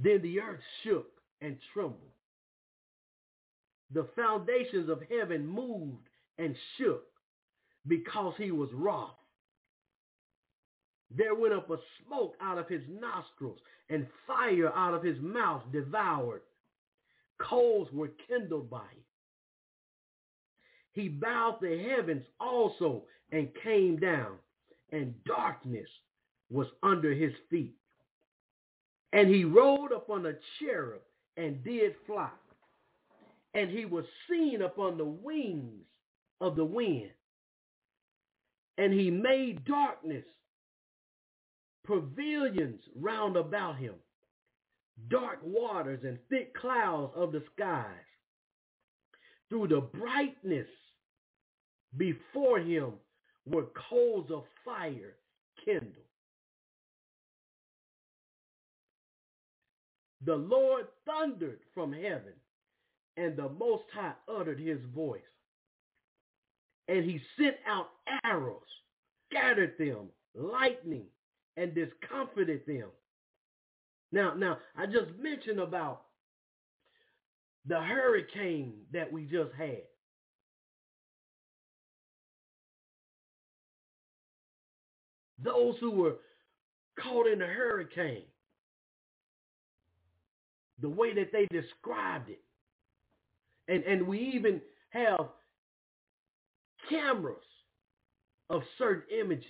Then 0.04 0.22
the 0.22 0.40
earth 0.40 0.62
shook 0.84 1.12
and 1.42 1.58
trembled. 1.74 2.12
The 3.94 4.08
foundations 4.16 4.90
of 4.90 5.04
heaven 5.10 5.46
moved 5.46 6.08
and 6.38 6.56
shook 6.78 7.06
because 7.88 8.34
he 8.38 8.52
was 8.52 8.70
wroth. 8.74 9.16
There 11.16 11.36
went 11.36 11.54
up 11.54 11.70
a 11.70 11.78
smoke 12.06 12.36
out 12.42 12.58
of 12.58 12.70
his 12.70 12.84
nostrils, 12.88 13.60
and 13.90 14.08
fire 14.26 14.72
out 14.74 14.94
of 14.94 15.04
his 15.04 15.20
mouth 15.20 15.64
devoured. 15.72 16.44
Coals 17.38 17.90
were 17.92 18.12
kindled 18.30 18.70
by 18.70 18.86
it. 18.96 19.06
He 20.94 21.10
bowed 21.10 21.58
the 21.62 21.78
heavens 21.78 22.24
also 22.40 23.04
and 23.32 23.50
came 23.64 23.98
down, 23.98 24.38
and 24.92 25.14
darkness 25.26 25.90
was 26.50 26.68
under 26.82 27.14
his 27.14 27.34
feet. 27.50 27.76
And 29.14 29.30
he 29.30 29.44
rode 29.44 29.92
upon 29.92 30.26
a 30.26 30.34
cherub 30.60 31.02
and 31.38 31.64
did 31.64 31.94
fly. 32.06 32.30
And 33.54 33.70
he 33.70 33.86
was 33.86 34.06
seen 34.30 34.62
upon 34.62 34.98
the 34.98 35.06
wings 35.06 35.84
of 36.40 36.56
the 36.56 36.66
wind. 36.66 37.12
And 38.78 38.94
he 38.94 39.12
made 39.12 39.66
darkness 39.66 40.24
pavilions 41.86 42.82
round 42.96 43.36
about 43.36 43.78
him, 43.78 43.96
dark 45.10 45.40
waters 45.44 46.00
and 46.04 46.18
thick 46.30 46.54
clouds 46.56 47.14
of 47.16 47.32
the 47.32 47.44
skies. 47.56 47.86
Through 49.50 49.68
the 49.68 49.82
brightness 49.82 50.68
before 51.98 52.60
him 52.60 52.94
were 53.46 53.66
coals 53.90 54.32
of 54.32 54.44
fire 54.64 55.16
kindled. 55.66 56.06
The 60.26 60.36
Lord 60.36 60.86
thundered 61.06 61.60
from 61.74 61.92
heaven, 61.94 62.34
and 63.18 63.36
the 63.36 63.50
Most 63.50 63.84
High 63.94 64.14
uttered 64.28 64.60
his 64.60 64.80
voice. 64.94 65.22
And 66.88 67.04
he 67.04 67.22
sent 67.38 67.56
out 67.68 67.90
arrows, 68.24 68.62
scattered 69.30 69.74
them, 69.78 70.10
lightning, 70.36 71.06
and 71.58 71.74
discomfited 71.74 72.62
them. 72.68 72.90
Now, 74.12 74.34
now, 74.34 74.58
I 74.78 74.86
just 74.86 75.12
mentioned 75.20 75.60
about 75.60 76.04
the 77.66 77.80
hurricane 77.80 78.74
that 78.92 79.12
we 79.12 79.24
just 79.24 79.54
had. 79.58 79.84
Those 85.44 85.76
who 85.80 85.92
were 85.92 86.18
caught 87.00 87.28
in 87.28 87.42
a 87.42 87.48
hurricane, 87.48 88.26
the 90.82 90.90
way 90.90 91.14
that 91.14 91.32
they 91.32 91.48
described 91.52 92.30
it. 92.30 92.42
And, 93.68 93.84
and 93.84 94.08
we 94.08 94.20
even 94.36 94.62
have 94.90 95.28
cameras 96.90 97.38
of 98.50 98.62
certain 98.78 99.04
images. 99.18 99.46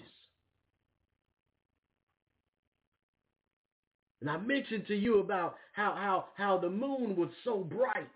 And 4.20 4.30
I 4.30 4.38
mentioned 4.38 4.86
to 4.88 4.96
you 4.96 5.20
about 5.20 5.56
how, 5.74 5.96
how, 5.98 6.26
how 6.38 6.58
the 6.60 6.70
moon 6.70 7.16
was 7.16 7.30
so 7.44 7.64
bright 7.64 8.08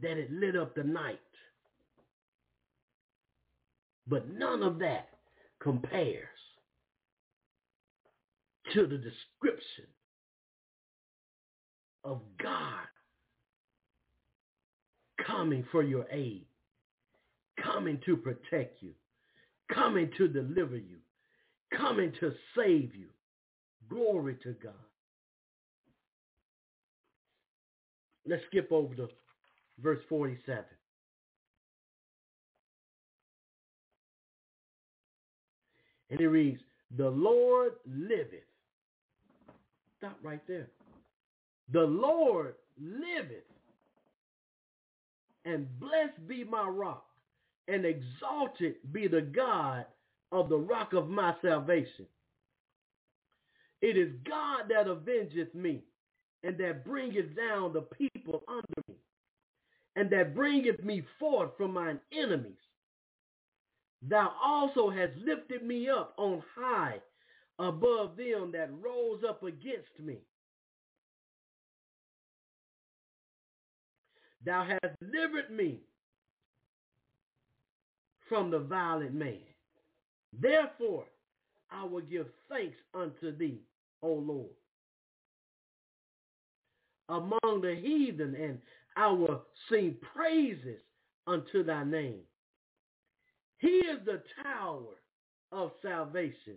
that 0.00 0.16
it 0.16 0.32
lit 0.32 0.56
up 0.56 0.74
the 0.74 0.84
night. 0.84 1.20
But 4.06 4.30
none 4.30 4.62
of 4.62 4.78
that 4.78 5.08
compares 5.60 6.28
to 8.72 8.86
the 8.86 8.96
description 8.96 9.86
of 12.02 12.20
God 12.42 12.86
coming 15.26 15.64
for 15.70 15.82
your 15.82 16.06
aid, 16.10 16.44
coming 17.62 18.00
to 18.06 18.16
protect 18.16 18.82
you, 18.82 18.90
coming 19.72 20.10
to 20.16 20.28
deliver 20.28 20.76
you, 20.76 20.98
coming 21.76 22.12
to 22.20 22.32
save 22.56 22.94
you. 22.94 23.08
Glory 23.88 24.36
to 24.42 24.54
God. 24.62 24.72
Let's 28.26 28.42
skip 28.50 28.72
over 28.72 28.94
to 28.94 29.08
verse 29.82 30.00
47. 30.08 30.64
And 36.10 36.20
it 36.20 36.28
reads, 36.28 36.60
the 36.96 37.10
Lord 37.10 37.72
liveth. 37.86 38.44
Stop 40.04 40.18
right 40.22 40.46
there. 40.46 40.68
The 41.72 41.80
Lord 41.80 42.56
liveth. 42.78 43.44
And 45.46 45.66
blessed 45.80 46.28
be 46.28 46.44
my 46.44 46.68
rock. 46.68 47.06
And 47.68 47.86
exalted 47.86 48.74
be 48.92 49.08
the 49.08 49.22
God 49.22 49.86
of 50.30 50.50
the 50.50 50.58
rock 50.58 50.92
of 50.92 51.08
my 51.08 51.34
salvation. 51.40 52.04
It 53.80 53.96
is 53.96 54.10
God 54.28 54.64
that 54.68 54.88
avengeth 54.88 55.54
me, 55.54 55.82
and 56.42 56.58
that 56.58 56.84
bringeth 56.84 57.34
down 57.34 57.72
the 57.72 57.82
people 57.82 58.42
under 58.46 58.82
me, 58.88 58.96
and 59.96 60.10
that 60.10 60.34
bringeth 60.34 60.82
me 60.84 61.02
forth 61.18 61.50
from 61.56 61.72
mine 61.72 62.00
enemies. 62.12 62.52
Thou 64.02 64.32
also 64.42 64.90
hast 64.90 65.16
lifted 65.16 65.62
me 65.62 65.88
up 65.88 66.12
on 66.18 66.42
high 66.54 67.00
above 67.58 68.16
them 68.16 68.52
that 68.52 68.70
rose 68.80 69.22
up 69.28 69.42
against 69.42 69.98
me. 70.00 70.18
Thou 74.44 74.64
hast 74.64 74.94
delivered 75.00 75.50
me 75.50 75.80
from 78.28 78.50
the 78.50 78.58
violent 78.58 79.14
man. 79.14 79.38
Therefore, 80.38 81.04
I 81.70 81.84
will 81.84 82.02
give 82.02 82.26
thanks 82.48 82.76
unto 82.92 83.36
thee, 83.36 83.60
O 84.02 84.12
Lord. 84.12 84.50
Among 87.08 87.60
the 87.62 87.74
heathen, 87.74 88.34
and 88.34 88.58
I 88.96 89.10
will 89.10 89.42
sing 89.70 89.96
praises 90.14 90.80
unto 91.26 91.62
thy 91.62 91.84
name. 91.84 92.20
He 93.58 93.68
is 93.68 93.98
the 94.04 94.22
tower 94.42 94.94
of 95.52 95.72
salvation, 95.82 96.56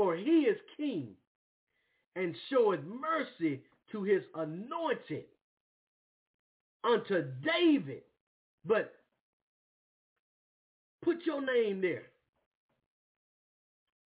for 0.00 0.16
he 0.16 0.46
is 0.48 0.56
king 0.78 1.08
and 2.16 2.34
showeth 2.48 2.80
mercy 2.84 3.60
to 3.92 4.02
his 4.02 4.22
anointed 4.34 5.24
unto 6.82 7.24
David. 7.44 8.00
But 8.64 8.94
put 11.04 11.18
your 11.26 11.44
name 11.44 11.82
there. 11.82 12.04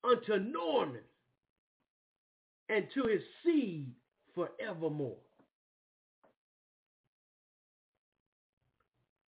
Unto 0.03 0.37
Norman 0.37 1.03
and 2.69 2.87
to 2.95 3.05
his 3.05 3.23
seed 3.45 3.93
forevermore. 4.35 5.15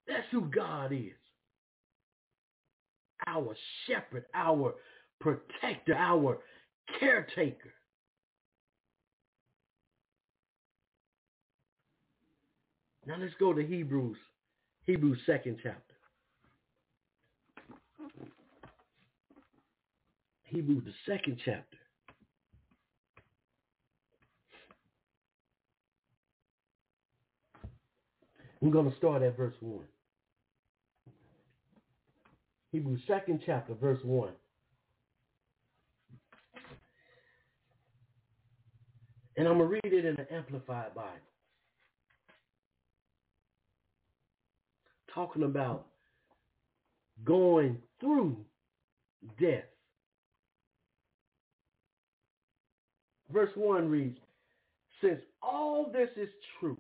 That's 0.09 0.27
who 0.33 0.51
God 0.51 0.93
is 0.93 1.13
our 3.29 3.55
shepherd, 3.87 4.25
our 4.35 4.75
protector, 5.21 5.95
our 5.95 6.39
caretaker. 6.99 7.73
Now 13.07 13.15
let's 13.21 13.35
go 13.39 13.53
to 13.53 13.65
Hebrews, 13.65 14.17
Hebrews 14.85 15.19
second 15.27 15.59
chapter. 15.63 15.81
Hebrews 20.45 20.85
the 20.85 21.13
second 21.13 21.39
chapter. 21.45 21.77
We're 28.61 28.73
going 28.73 28.91
to 28.91 28.97
start 28.97 29.23
at 29.23 29.37
verse 29.37 29.55
1. 29.61 29.85
Hebrews 32.73 33.01
second 33.07 33.43
chapter, 33.45 33.75
verse 33.75 34.01
1. 34.03 34.31
And 39.37 39.47
I'm 39.47 39.59
going 39.59 39.69
to 39.69 39.81
read 39.83 39.95
it 39.95 40.05
in 40.05 40.17
the 40.17 40.33
Amplified 40.33 40.95
Bible. 40.95 41.11
talking 45.17 45.45
about 45.45 45.87
going 47.25 47.79
through 47.99 48.37
death. 49.41 49.65
Verse 53.33 53.51
1 53.57 53.89
reads, 53.89 54.19
Since 55.01 55.21
all 55.43 55.91
this 55.91 56.11
is 56.17 56.29
true, 56.61 56.77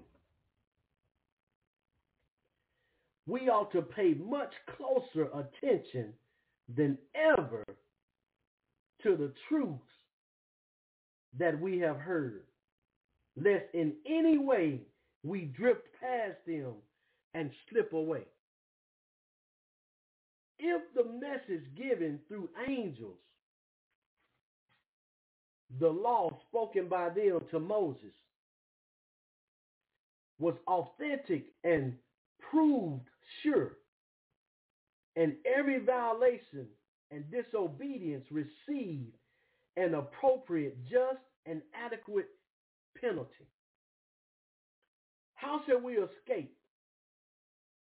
we 3.26 3.48
ought 3.48 3.72
to 3.72 3.82
pay 3.82 4.14
much 4.14 4.52
closer 4.76 5.28
attention 5.32 6.12
than 6.76 6.98
ever 7.14 7.64
to 9.02 9.16
the 9.16 9.32
truths 9.48 9.80
that 11.38 11.60
we 11.60 11.78
have 11.78 11.98
heard, 11.98 12.42
lest 13.36 13.64
in 13.74 13.94
any 14.06 14.38
way 14.38 14.80
we 15.22 15.42
drift 15.42 15.82
past 16.00 16.38
them 16.46 16.74
and 17.34 17.50
slip 17.70 17.92
away. 17.92 18.24
If 20.58 20.82
the 20.94 21.04
message 21.04 21.64
given 21.76 22.20
through 22.28 22.48
angels, 22.66 23.18
the 25.80 25.88
law 25.88 26.30
spoken 26.48 26.88
by 26.88 27.10
them 27.10 27.40
to 27.50 27.60
Moses, 27.60 28.14
was 30.38 30.54
authentic 30.66 31.46
and 31.64 31.94
proved 32.50 33.08
sure, 33.42 33.72
and 35.16 35.34
every 35.46 35.78
violation 35.80 36.66
and 37.10 37.24
disobedience 37.30 38.26
received 38.30 39.14
an 39.76 39.94
appropriate, 39.94 40.76
just, 40.84 41.20
and 41.46 41.62
adequate 41.74 42.28
penalty. 43.00 43.46
How 45.34 45.60
shall 45.66 45.80
we 45.80 45.94
escape 45.94 46.56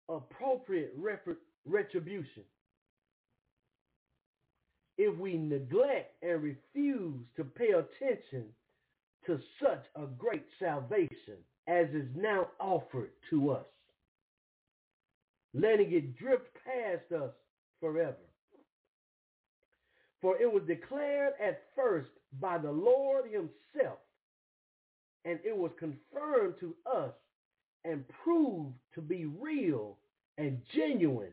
appropriate 0.08 0.94
retribution 1.66 2.42
if 4.96 5.16
we 5.18 5.36
neglect 5.36 6.12
and 6.22 6.42
refuse 6.42 7.24
to 7.36 7.44
pay 7.44 7.70
attention 7.70 8.46
to 9.26 9.38
such 9.62 9.84
a 9.94 10.06
great 10.18 10.44
salvation 10.58 11.36
as 11.68 11.88
is 11.90 12.08
now 12.16 12.48
offered 12.58 13.10
to 13.30 13.50
us, 13.50 13.66
letting 15.54 15.92
it 15.92 16.16
drift 16.16 16.48
past 16.64 17.12
us 17.22 17.32
forever? 17.80 18.16
For 20.20 20.40
it 20.40 20.52
was 20.52 20.62
declared 20.66 21.34
at 21.42 21.62
first 21.76 22.10
by 22.40 22.58
the 22.58 22.70
Lord 22.70 23.26
himself, 23.26 23.98
and 25.24 25.38
it 25.44 25.56
was 25.56 25.70
confirmed 25.78 26.54
to 26.60 26.74
us 26.92 27.12
and 27.84 28.04
proved 28.24 28.74
to 28.94 29.00
be 29.00 29.26
real 29.26 29.96
and 30.36 30.60
genuine 30.74 31.32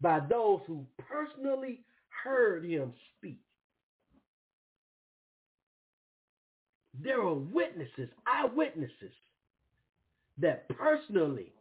by 0.00 0.20
those 0.20 0.60
who 0.66 0.86
personally 0.98 1.80
heard 2.24 2.64
him 2.64 2.92
speak. 3.18 3.40
There 7.00 7.20
are 7.20 7.34
witnesses, 7.34 8.08
eyewitnesses, 8.26 9.12
that 10.38 10.68
personally 10.68 11.52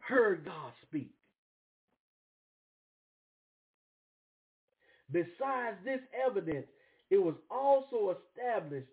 heard 0.00 0.44
God 0.44 0.72
speak. 0.86 1.12
Besides 5.10 5.76
this 5.84 6.00
evidence, 6.26 6.66
it 7.10 7.18
was 7.18 7.34
also 7.50 8.14
established 8.16 8.88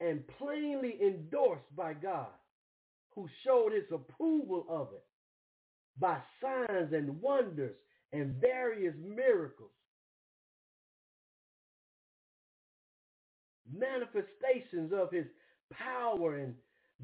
and 0.00 0.26
plainly 0.38 0.98
endorsed 1.00 1.76
by 1.76 1.94
God, 1.94 2.26
who 3.14 3.28
showed 3.44 3.72
his 3.72 3.84
approval 3.92 4.66
of 4.68 4.88
it 4.92 5.04
by 5.98 6.18
signs 6.40 6.92
and 6.92 7.20
wonders 7.20 7.76
and 8.12 8.34
various 8.40 8.94
miracles. 8.98 9.70
Manifestations 13.72 14.92
of 14.92 15.10
his 15.12 15.26
power 15.72 16.38
and 16.38 16.54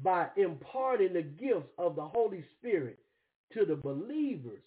by 0.03 0.27
imparting 0.37 1.13
the 1.13 1.21
gifts 1.21 1.71
of 1.77 1.95
the 1.95 2.05
Holy 2.05 2.43
Spirit 2.57 2.99
to 3.53 3.65
the 3.65 3.75
believers 3.75 4.63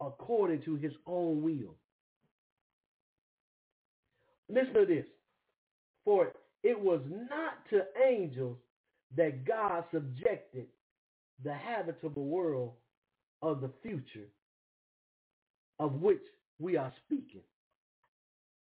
according 0.00 0.62
to 0.62 0.76
his 0.76 0.92
own 1.06 1.42
will. 1.42 1.74
Listen 4.48 4.74
to 4.74 4.86
this. 4.86 5.04
For 6.04 6.32
it 6.62 6.78
was 6.78 7.00
not 7.06 7.68
to 7.70 7.82
angels 8.06 8.58
that 9.16 9.44
God 9.44 9.84
subjected 9.92 10.66
the 11.44 11.54
habitable 11.54 12.26
world 12.26 12.72
of 13.42 13.60
the 13.60 13.70
future 13.82 14.28
of 15.78 15.94
which 16.00 16.22
we 16.58 16.76
are 16.76 16.92
speaking. 17.06 17.42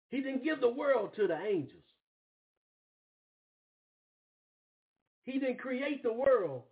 He 0.10 0.22
didn't 0.22 0.44
give 0.44 0.62
the 0.62 0.70
world 0.70 1.12
to 1.16 1.28
the 1.28 1.38
angels. 1.38 1.84
He 5.26 5.34
didn't 5.34 5.60
create 5.60 6.04
the 6.04 6.14
world 6.14 6.64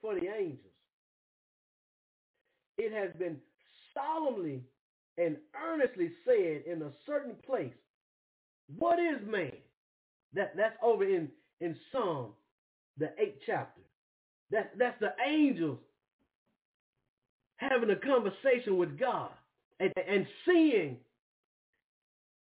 for 0.00 0.14
the 0.14 0.26
angels. 0.26 0.72
It 2.76 2.92
has 2.92 3.10
been 3.18 3.38
solemnly 3.94 4.62
and 5.16 5.36
earnestly 5.60 6.12
said 6.24 6.62
in 6.70 6.82
a 6.82 6.92
certain 7.06 7.34
place 7.44 7.74
what 8.76 8.98
is 8.98 9.26
man? 9.26 9.52
That 10.34 10.52
that's 10.56 10.76
over 10.82 11.04
in 11.04 11.28
in 11.60 11.76
Psalm, 11.90 12.32
the 12.98 13.10
eighth 13.18 13.40
chapter. 13.46 13.80
That 14.50 14.72
that's 14.78 14.98
the 15.00 15.12
angels 15.26 15.78
having 17.56 17.90
a 17.90 17.96
conversation 17.96 18.76
with 18.76 18.98
God 18.98 19.30
and, 19.80 19.92
and 19.96 20.26
seeing 20.46 20.96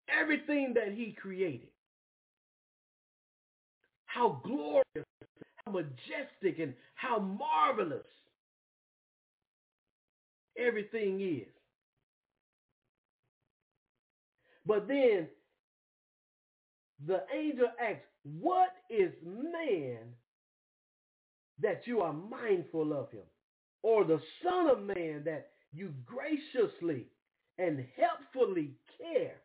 everything 0.08 0.74
that 0.74 0.92
he 0.92 1.16
created. 1.20 1.68
How 4.06 4.40
glorious, 4.44 5.06
how 5.64 5.72
majestic, 5.72 6.58
and 6.58 6.74
how 6.94 7.18
marvelous 7.18 8.06
everything 10.58 11.20
is. 11.20 11.48
But 14.66 14.88
then 14.88 15.28
the 17.04 17.24
angel 17.34 17.68
asks, 17.80 18.06
what 18.22 18.70
is 18.88 19.12
man 19.24 19.98
that 21.60 21.86
you 21.86 22.00
are 22.00 22.12
mindful 22.12 22.92
of 22.92 23.10
him? 23.10 23.26
Or 23.82 24.04
the 24.04 24.20
son 24.42 24.68
of 24.68 24.82
man 24.82 25.22
that 25.24 25.50
you 25.72 25.92
graciously 26.04 27.06
and 27.58 27.84
helpfully 27.96 28.72
care 28.98 29.36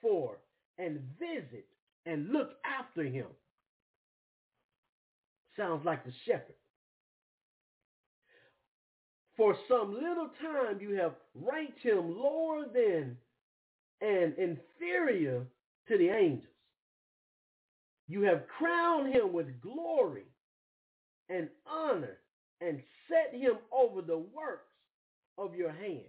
for 0.00 0.38
and 0.78 1.00
visit 1.18 1.66
and 2.06 2.30
look 2.30 2.52
after 2.64 3.04
him? 3.04 3.26
Sounds 5.56 5.84
like 5.84 6.04
the 6.04 6.12
shepherd. 6.26 6.56
For 9.36 9.56
some 9.68 9.94
little 9.94 10.30
time 10.40 10.80
you 10.80 10.94
have 10.96 11.12
ranked 11.34 11.80
him 11.80 12.16
lower 12.18 12.64
than 12.72 13.16
and 14.00 14.34
inferior 14.38 15.44
to 15.88 15.98
the 15.98 16.08
angels. 16.08 16.53
You 18.06 18.22
have 18.22 18.46
crowned 18.58 19.14
him 19.14 19.32
with 19.32 19.60
glory 19.60 20.26
and 21.28 21.48
honor 21.66 22.18
and 22.60 22.82
set 23.08 23.38
him 23.38 23.54
over 23.72 24.02
the 24.02 24.18
works 24.18 24.72
of 25.38 25.54
your 25.54 25.72
hands. 25.72 26.04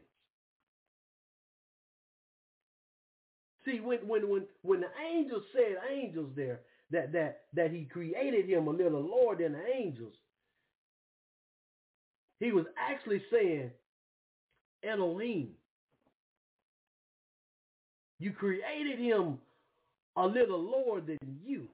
See, 3.65 3.79
when 3.79 3.99
when 4.07 4.29
when 4.29 4.45
when 4.61 4.81
the 4.81 4.89
angels 5.11 5.43
said 5.53 5.77
angels 5.89 6.31
there, 6.35 6.61
that 6.91 7.11
that 7.13 7.41
that 7.53 7.71
he 7.71 7.85
created 7.85 8.47
him 8.47 8.67
a 8.67 8.71
little 8.71 9.01
lower 9.01 9.35
than 9.35 9.53
the 9.53 9.65
angels, 9.73 10.13
he 12.39 12.51
was 12.51 12.65
actually 12.77 13.23
saying 13.31 13.71
Elohim. 14.83 15.49
You 18.19 18.31
created 18.31 18.99
him 18.99 19.39
a 20.15 20.27
little 20.27 20.61
lower 20.61 21.01
than 21.01 21.17
you. 21.43 21.67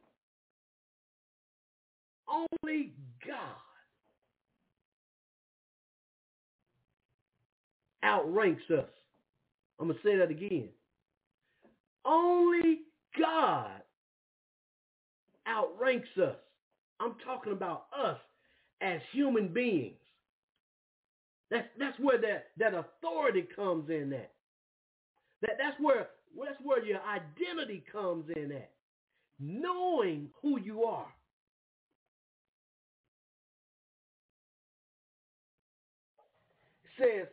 Only 2.32 2.94
God 3.26 3.38
outranks 8.04 8.64
us. 8.72 8.86
I'm 9.80 9.88
going 9.88 10.00
to 10.00 10.08
say 10.08 10.18
that 10.18 10.30
again. 10.30 10.70
Only 12.06 12.80
God 13.20 13.82
outranks 15.48 16.10
us. 16.22 16.36
I'm 17.00 17.16
talking 17.26 17.52
about 17.54 17.86
us 17.98 18.18
as 18.82 19.02
human 19.12 19.48
beings. 19.48 19.96
That's 21.50 21.68
that's 21.78 22.00
where 22.00 22.20
that, 22.22 22.48
that 22.60 22.74
authority 22.74 23.46
comes 23.56 23.90
in 23.90 24.14
at. 24.14 24.32
That 25.42 25.58
that's 25.60 25.76
where 25.80 26.08
that's 26.40 26.62
where 26.64 26.84
your 26.86 27.02
identity 27.02 27.84
comes 27.92 28.26
in 28.36 28.52
at. 28.52 28.72
Knowing 29.40 30.30
who 30.42 30.60
you 30.60 30.84
are. 30.84 31.08
Says, 37.00 37.28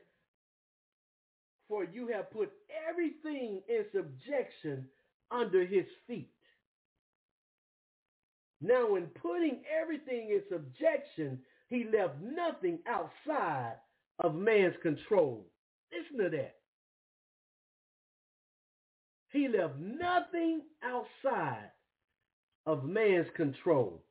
for 1.68 1.84
you 1.84 2.08
have 2.08 2.30
put 2.30 2.50
everything 2.88 3.62
in 3.68 3.84
subjection 3.94 4.86
under 5.30 5.64
his 5.64 5.84
feet. 6.06 6.30
Now, 8.60 8.96
in 8.96 9.04
putting 9.22 9.62
everything 9.80 10.30
in 10.30 10.42
subjection, 10.50 11.38
he 11.68 11.84
left 11.84 12.14
nothing 12.22 12.80
outside 12.88 13.74
of 14.18 14.34
man's 14.34 14.74
control. 14.82 15.46
Listen 15.92 16.24
to 16.24 16.36
that. 16.36 16.54
He 19.30 19.46
left 19.46 19.78
nothing 19.78 20.62
outside 20.82 21.70
of 22.66 22.84
man's 22.84 23.28
control. 23.36 24.02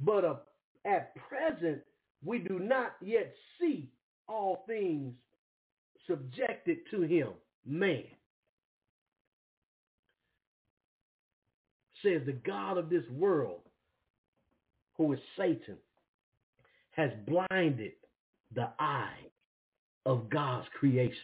But 0.00 0.46
at 0.84 1.14
present, 1.28 1.80
we 2.24 2.38
do 2.38 2.58
not 2.58 2.96
yet 3.00 3.34
see 3.60 3.88
all 4.26 4.64
things 4.66 5.14
subjected 6.06 6.78
to 6.90 7.02
him, 7.02 7.28
man. 7.66 8.04
Says 12.02 12.22
the 12.26 12.32
God 12.32 12.78
of 12.78 12.90
this 12.90 13.04
world, 13.10 13.60
who 14.96 15.12
is 15.12 15.18
Satan, 15.36 15.76
has 16.92 17.10
blinded 17.26 17.92
the 18.54 18.68
eye 18.78 19.18
of 20.06 20.30
God's 20.30 20.66
creation, 20.78 21.16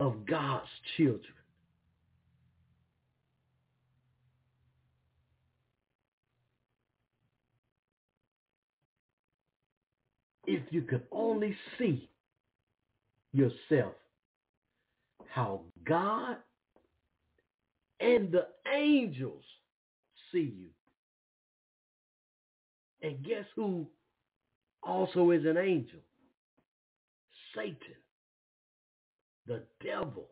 of 0.00 0.26
God's 0.26 0.68
children. 0.96 1.22
If 10.50 10.62
you 10.70 10.80
could 10.80 11.02
only 11.12 11.54
see 11.78 12.08
yourself 13.34 13.92
how 15.28 15.60
God 15.86 16.38
and 18.00 18.32
the 18.32 18.46
angels 18.74 19.44
see 20.32 20.54
you. 20.56 20.70
And 23.02 23.22
guess 23.22 23.44
who 23.56 23.86
also 24.82 25.32
is 25.32 25.44
an 25.44 25.58
angel? 25.58 26.00
Satan, 27.54 27.76
the 29.46 29.64
devil, 29.84 30.28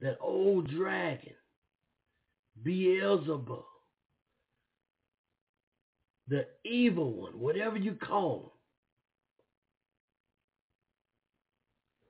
that 0.00 0.18
old 0.20 0.68
dragon, 0.68 1.34
Beelzebub, 2.64 3.69
the 6.30 6.46
evil 6.64 7.12
one, 7.12 7.38
whatever 7.38 7.76
you 7.76 7.94
call 7.94 8.52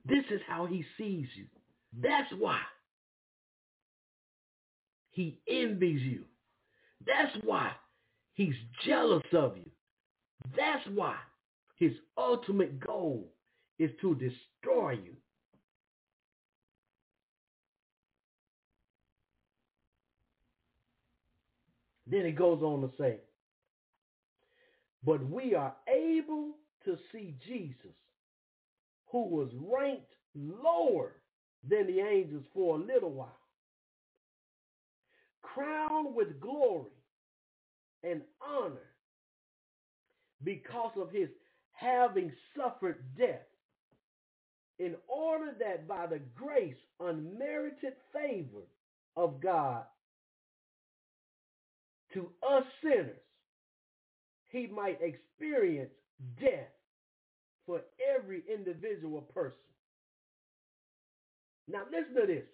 him. 0.06 0.16
This 0.16 0.24
is 0.30 0.40
how 0.46 0.66
he 0.66 0.84
sees 0.98 1.26
you. 1.34 1.46
That's 2.00 2.30
why 2.38 2.60
he 5.10 5.40
envies 5.48 6.02
you. 6.02 6.24
That's 7.06 7.34
why 7.44 7.72
he's 8.34 8.54
jealous 8.86 9.24
of 9.32 9.56
you. 9.56 9.70
That's 10.56 10.86
why 10.94 11.16
his 11.76 11.92
ultimate 12.16 12.78
goal 12.78 13.32
is 13.78 13.90
to 14.02 14.14
destroy 14.14 14.92
you. 14.92 15.14
Then 22.06 22.26
he 22.26 22.32
goes 22.32 22.60
on 22.62 22.82
to 22.82 22.90
say, 22.98 23.20
but 25.04 25.24
we 25.28 25.54
are 25.54 25.74
able 25.88 26.52
to 26.84 26.96
see 27.12 27.34
Jesus, 27.46 27.96
who 29.10 29.26
was 29.28 29.48
ranked 29.60 30.12
lower 30.34 31.12
than 31.68 31.86
the 31.86 32.00
angels 32.00 32.44
for 32.54 32.76
a 32.76 32.82
little 32.82 33.10
while, 33.10 33.38
crowned 35.42 36.14
with 36.14 36.40
glory 36.40 36.90
and 38.02 38.22
honor 38.40 38.94
because 40.42 40.92
of 40.96 41.10
his 41.10 41.28
having 41.72 42.32
suffered 42.56 43.02
death, 43.18 43.46
in 44.78 44.94
order 45.08 45.52
that 45.58 45.86
by 45.86 46.06
the 46.06 46.20
grace, 46.34 46.76
unmerited 47.00 47.94
favor 48.12 48.64
of 49.16 49.40
God 49.40 49.84
to 52.14 52.28
us 52.48 52.64
sinners, 52.82 53.20
he 54.50 54.66
might 54.66 54.98
experience 55.02 55.90
death 56.40 56.68
for 57.66 57.80
every 58.16 58.42
individual 58.52 59.22
person. 59.22 59.56
Now 61.68 61.82
listen 61.90 62.14
to 62.20 62.26
this. 62.26 62.44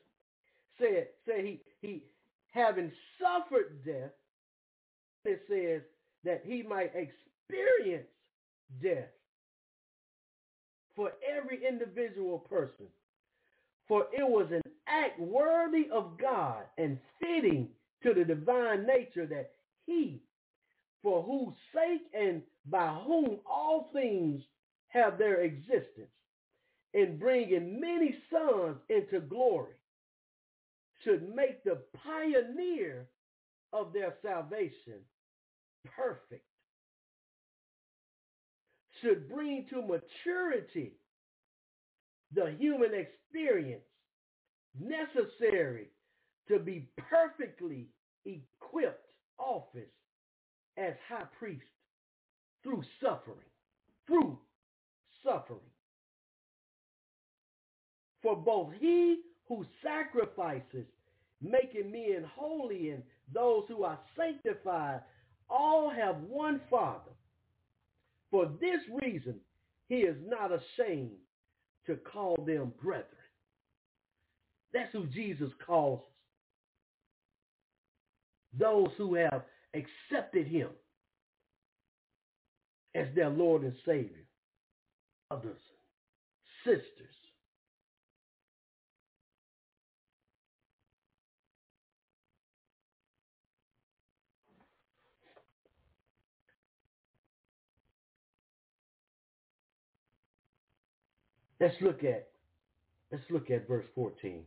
Said, 0.78 1.08
say 1.26 1.60
he 1.80 1.86
he 1.86 2.02
having 2.52 2.92
suffered 3.20 3.84
death, 3.84 4.10
it 5.24 5.40
says 5.48 5.82
that 6.24 6.42
he 6.44 6.62
might 6.62 6.92
experience 6.94 8.06
death 8.82 9.08
for 10.94 11.12
every 11.26 11.66
individual 11.66 12.38
person. 12.38 12.86
For 13.88 14.06
it 14.12 14.28
was 14.28 14.48
an 14.50 14.62
act 14.88 15.20
worthy 15.20 15.88
of 15.92 16.18
God 16.20 16.64
and 16.78 16.98
fitting 17.20 17.68
to 18.02 18.14
the 18.14 18.24
divine 18.24 18.86
nature 18.86 19.26
that 19.26 19.52
he, 19.86 20.22
for 21.06 21.22
whose 21.22 21.54
sake 21.72 22.02
and 22.20 22.42
by 22.68 22.88
whom 23.06 23.38
all 23.46 23.90
things 23.92 24.42
have 24.88 25.18
their 25.18 25.42
existence, 25.42 26.10
in 26.94 27.16
bringing 27.16 27.80
many 27.80 28.16
sons 28.28 28.78
into 28.88 29.20
glory, 29.20 29.76
should 31.04 31.32
make 31.32 31.62
the 31.62 31.78
pioneer 32.04 33.06
of 33.72 33.92
their 33.92 34.14
salvation 34.20 34.98
perfect, 35.96 36.42
should 39.00 39.28
bring 39.28 39.64
to 39.70 39.82
maturity 39.82 40.94
the 42.32 42.50
human 42.58 42.90
experience 42.94 43.84
necessary 44.76 45.86
to 46.48 46.58
be 46.58 46.88
perfectly 46.98 47.86
equipped 48.24 49.06
office 49.38 49.92
as 50.76 50.94
high 51.08 51.24
priest 51.38 51.64
through 52.62 52.82
suffering, 53.02 53.38
through 54.06 54.38
suffering. 55.24 55.60
For 58.22 58.36
both 58.36 58.72
he 58.80 59.20
who 59.48 59.64
sacrifices, 59.82 60.86
making 61.40 61.92
men 61.92 62.24
holy, 62.34 62.90
and 62.90 63.02
those 63.32 63.64
who 63.68 63.84
are 63.84 63.98
sanctified, 64.16 65.00
all 65.48 65.90
have 65.90 66.16
one 66.28 66.60
Father. 66.68 67.12
For 68.30 68.50
this 68.60 68.80
reason, 69.02 69.36
he 69.88 69.96
is 69.96 70.16
not 70.26 70.50
ashamed 70.50 71.10
to 71.86 71.96
call 71.96 72.36
them 72.44 72.72
brethren. 72.82 73.06
That's 74.72 74.92
who 74.92 75.06
Jesus 75.06 75.50
calls 75.64 76.00
us. 76.00 76.06
Those 78.58 78.88
who 78.96 79.14
have 79.14 79.42
accepted 79.76 80.46
him 80.46 80.68
as 82.94 83.06
their 83.14 83.28
Lord 83.28 83.62
and 83.62 83.74
Savior. 83.84 84.24
Others, 85.30 85.58
sisters. 86.64 86.82
Let's 101.58 101.74
look 101.80 102.04
at 102.04 102.28
let's 103.10 103.24
look 103.30 103.50
at 103.50 103.66
verse 103.66 103.86
14. 103.94 104.44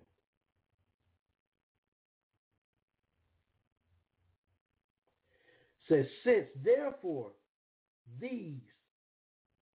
Says, 5.90 6.06
since 6.24 6.46
therefore 6.64 7.32
these, 8.22 8.62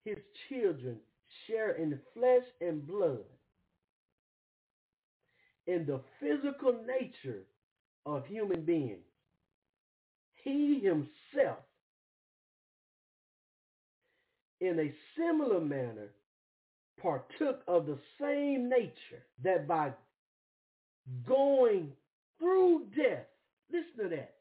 his 0.05 0.17
children, 0.49 0.97
share 1.47 1.71
in 1.71 1.99
flesh 2.13 2.43
and 2.61 2.87
blood, 2.87 3.25
in 5.65 5.85
the 5.85 5.99
physical 6.19 6.75
nature 6.85 7.43
of 8.05 8.25
human 8.25 8.63
beings, 8.63 8.99
he 10.43 10.81
himself, 10.83 11.59
in 14.59 14.79
a 14.79 14.93
similar 15.17 15.61
manner, 15.61 16.09
partook 17.01 17.61
of 17.67 17.85
the 17.85 17.97
same 18.19 18.69
nature 18.69 19.23
that 19.43 19.67
by 19.67 19.91
going 21.27 21.91
through 22.39 22.83
death, 22.95 23.25
listen 23.71 24.09
to 24.09 24.15
that, 24.15 24.32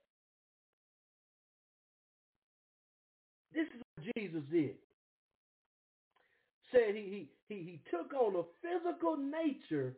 Jesus 4.17 4.43
did. 4.51 4.75
Said 6.71 6.95
he, 6.95 7.29
he, 7.49 7.55
he, 7.55 7.63
he 7.63 7.81
took 7.91 8.13
on 8.15 8.33
the 8.33 8.45
physical 8.63 9.17
nature 9.17 9.95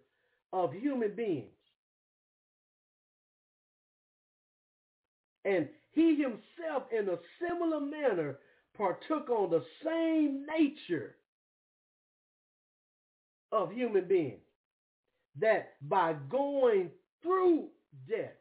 of 0.52 0.72
human 0.72 1.14
beings. 1.14 1.50
And 5.44 5.68
he 5.92 6.16
himself, 6.16 6.84
in 6.96 7.08
a 7.08 7.18
similar 7.40 7.80
manner, 7.80 8.38
partook 8.76 9.28
on 9.28 9.50
the 9.50 9.62
same 9.84 10.46
nature 10.46 11.16
of 13.52 13.72
human 13.72 14.08
beings. 14.08 14.40
That 15.40 15.74
by 15.82 16.14
going 16.30 16.90
through 17.22 17.68
death, 18.08 18.32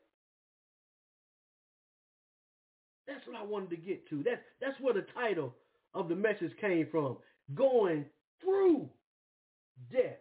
that's 3.13 3.27
what 3.27 3.37
I 3.37 3.43
wanted 3.43 3.69
to 3.71 3.77
get 3.77 4.09
to. 4.09 4.23
That's, 4.23 4.41
that's 4.59 4.79
where 4.81 4.93
the 4.93 5.05
title 5.13 5.53
of 5.93 6.09
the 6.09 6.15
message 6.15 6.51
came 6.59 6.87
from. 6.91 7.17
Going 7.53 8.05
through 8.41 8.89
death. 9.91 10.17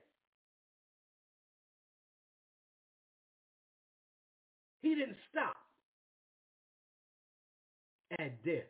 He 4.83 4.95
didn't 4.95 5.17
stop 5.31 5.57
at 8.19 8.45
death. 8.45 8.65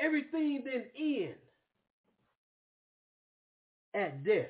Everything 0.00 0.64
didn't 0.64 0.86
end 0.98 1.34
at 3.94 4.24
death. 4.24 4.46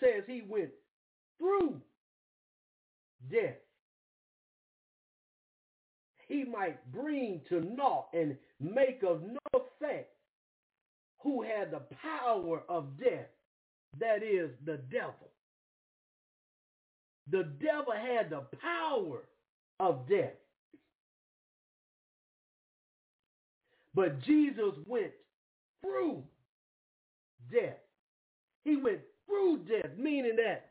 Says 0.00 0.24
he 0.26 0.42
went 0.46 0.70
through 1.38 1.80
death. 3.30 3.56
He 6.28 6.44
might 6.44 6.92
bring 6.92 7.40
to 7.48 7.60
naught 7.60 8.08
and 8.12 8.36
make 8.60 9.02
of 9.02 9.22
no 9.22 9.38
effect 9.54 10.10
who 11.20 11.42
had 11.42 11.70
the 11.70 11.82
power 12.02 12.62
of 12.68 12.98
death, 12.98 13.28
that 13.98 14.22
is 14.22 14.50
the 14.64 14.78
devil. 14.90 15.30
The 17.30 17.44
devil 17.60 17.92
had 17.92 18.30
the 18.30 18.44
power 18.60 19.24
of 19.80 20.08
death. 20.08 20.34
But 23.94 24.20
Jesus 24.22 24.74
went 24.86 25.12
through 25.82 26.22
death. 27.50 27.78
He 28.64 28.76
went 28.76 29.00
through 29.26 29.64
death, 29.68 29.90
meaning 29.96 30.36
that 30.36 30.67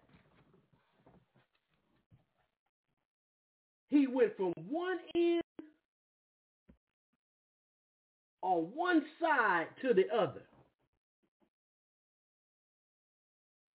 he 3.97 4.07
went 4.07 4.35
from 4.37 4.53
one 4.69 4.97
end 5.15 5.41
on 8.43 8.69
one 8.73 9.01
side 9.19 9.67
to 9.81 9.93
the 9.93 10.05
other. 10.15 10.43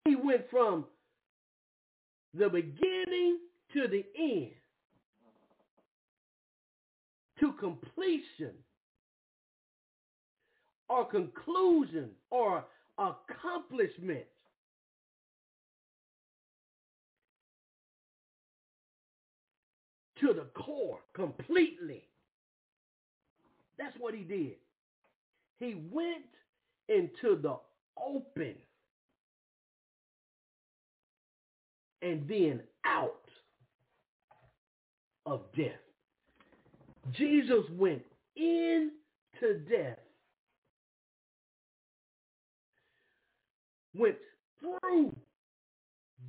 He 0.05 0.15
went 0.15 0.49
from 0.51 0.85
the 2.35 2.49
beginning 2.49 3.39
to 3.73 3.89
the 3.89 4.05
end, 4.19 4.53
to 7.41 7.53
completion 7.55 8.53
or 10.89 11.05
conclusion 11.05 12.11
or 12.31 12.65
accomplishment. 12.99 14.25
To 20.23 20.33
the 20.33 20.47
core, 20.55 21.01
completely. 21.15 22.05
That's 23.79 23.97
what 23.99 24.15
he 24.15 24.23
did. 24.23 24.55
He 25.59 25.83
went 25.91 26.25
into 26.89 27.41
the 27.43 27.57
open 28.01 28.55
and 32.03 32.29
then 32.29 32.61
out 32.85 33.29
of 35.27 35.41
death. 35.57 35.73
Jesus 37.13 37.65
went 37.73 38.03
into 38.37 39.59
death, 39.69 39.99
went 43.97 44.17
through 44.61 45.15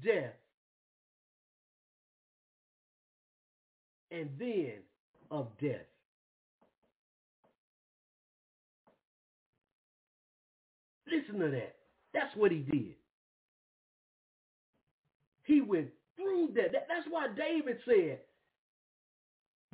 death, 0.03 0.33
and 4.13 4.29
then 4.37 4.73
of 5.31 5.47
death. 5.59 5.87
Listen 11.11 11.39
to 11.39 11.49
that. 11.49 11.75
That's 12.13 12.35
what 12.35 12.51
he 12.51 12.59
did. 12.59 12.95
He 15.43 15.61
went 15.61 15.89
through 16.15 16.49
that. 16.55 16.71
that. 16.71 16.87
That's 16.87 17.07
why 17.09 17.27
David 17.35 17.77
said, 17.85 18.19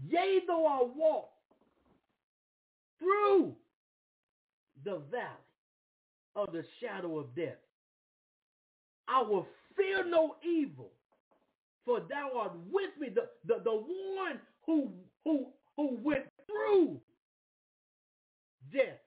Yea, 0.08 0.40
though 0.48 0.66
I 0.66 0.80
walk 0.96 1.30
through 3.00 3.54
the 4.86 5.02
valley 5.12 5.28
of 6.36 6.54
the 6.54 6.64
shadow 6.82 7.20
of 7.20 7.36
death, 7.36 7.58
I 9.08 9.22
will 9.22 9.48
fear 9.76 10.06
no 10.06 10.36
evil, 10.44 10.92
for 11.90 12.02
thou 12.08 12.30
art 12.38 12.52
with 12.72 12.92
me. 13.00 13.10
The, 13.10 13.30
the, 13.46 13.64
the 13.64 13.72
one 13.72 14.40
who, 14.68 14.92
who, 15.26 15.48
who 15.76 15.98
went 16.04 16.26
through 16.46 17.00
death. 18.72 19.00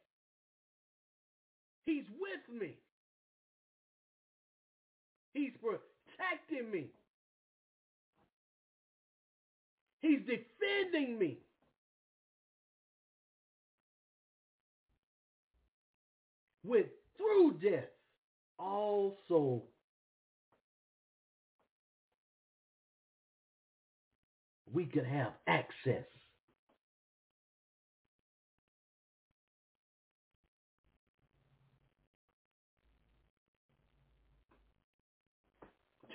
He's 1.86 2.06
with 2.18 2.60
me. 2.60 2.74
He's 5.32 5.52
protecting 5.60 6.72
me. 6.72 6.86
He's 10.00 10.20
defending 10.20 11.20
me. 11.20 11.38
Went 16.64 16.86
through 17.16 17.58
death 17.62 17.90
also 18.58 19.62
we 24.72 24.86
could 24.86 25.06
have 25.06 25.32
access 25.46 26.04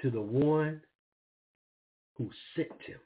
to 0.02 0.12
the 0.12 0.22
one 0.22 0.82
who 2.18 2.30
sent 2.56 2.70
him. 2.86 3.00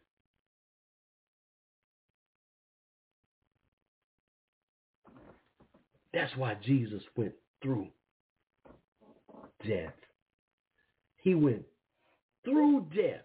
That's 6.13 6.35
why 6.35 6.55
Jesus 6.61 7.01
went 7.15 7.33
through 7.63 7.87
death. 9.65 9.93
He 11.17 11.35
went 11.35 11.63
through 12.43 12.87
death. 12.93 13.21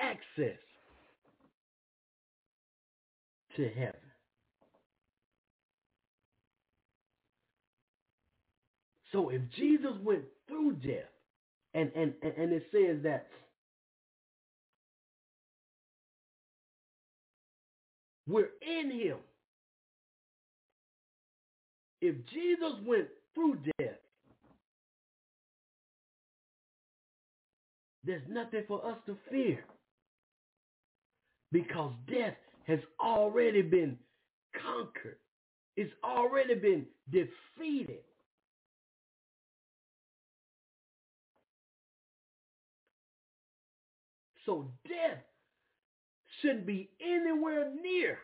Access 0.00 0.58
to 3.56 3.68
heaven. 3.68 3.94
So 9.12 9.30
if 9.30 9.42
Jesus 9.56 9.92
went 10.02 10.24
through 10.48 10.74
death, 10.74 11.10
and, 11.74 11.90
and, 11.96 12.14
and 12.22 12.52
it 12.52 12.64
says 12.72 13.02
that 13.02 13.26
we're 18.26 18.48
in 18.62 18.90
him. 18.90 19.16
If 22.00 22.14
Jesus 22.26 22.74
went 22.86 23.08
through 23.34 23.58
death, 23.78 23.98
there's 28.04 28.22
nothing 28.28 28.62
for 28.68 28.86
us 28.86 28.98
to 29.06 29.16
fear 29.30 29.64
because 31.54 31.92
death 32.08 32.34
has 32.66 32.80
already 33.00 33.62
been 33.62 33.96
conquered. 34.60 35.18
It's 35.76 35.92
already 36.02 36.56
been 36.56 36.84
defeated. 37.12 38.00
So 44.44 44.68
death 44.88 45.22
shouldn't 46.40 46.66
be 46.66 46.90
anywhere 47.00 47.70
near 47.80 48.18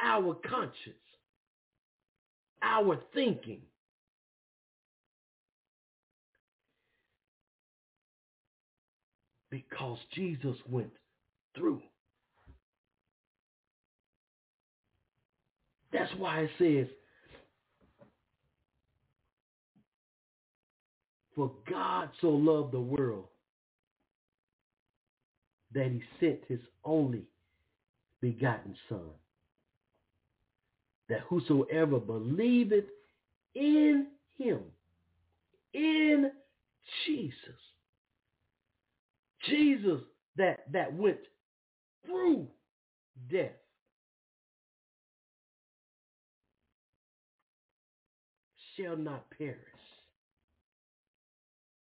our 0.00 0.34
conscience, 0.34 0.96
our 2.62 2.98
thinking. 3.14 3.60
Because 9.52 9.98
Jesus 10.12 10.56
went 10.68 10.90
through 11.56 11.80
That's 15.92 16.12
why 16.18 16.40
it 16.40 16.50
says, 16.58 16.86
For 21.34 21.52
God 21.70 22.10
so 22.20 22.30
loved 22.30 22.72
the 22.72 22.80
world 22.80 23.26
that 25.72 25.86
he 25.86 26.02
sent 26.18 26.40
his 26.48 26.60
only 26.84 27.22
begotten 28.20 28.74
Son, 28.88 29.10
that 31.08 31.20
whosoever 31.28 31.98
believeth 31.98 32.86
in 33.54 34.08
him, 34.36 34.60
in 35.72 36.32
Jesus, 37.06 37.34
Jesus 39.48 40.00
that, 40.36 40.64
that 40.72 40.92
went 40.92 41.18
through 42.04 42.48
death, 43.30 43.52
shall 48.78 48.96
not 48.96 49.24
perish, 49.36 49.56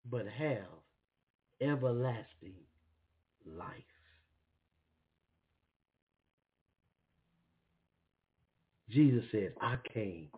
but 0.09 0.25
have 0.27 0.67
everlasting 1.61 2.53
life. 3.45 3.67
Jesus 8.89 9.23
said, 9.31 9.53
I 9.61 9.77
came 9.93 10.29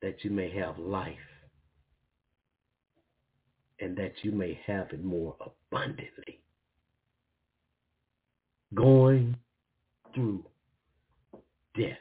that 0.00 0.24
you 0.24 0.30
may 0.30 0.50
have 0.56 0.78
life 0.78 1.14
and 3.80 3.96
that 3.96 4.12
you 4.22 4.32
may 4.32 4.58
have 4.66 4.88
it 4.92 5.04
more 5.04 5.36
abundantly. 5.40 6.40
Going 8.74 9.36
through 10.14 10.44
death. 11.76 11.98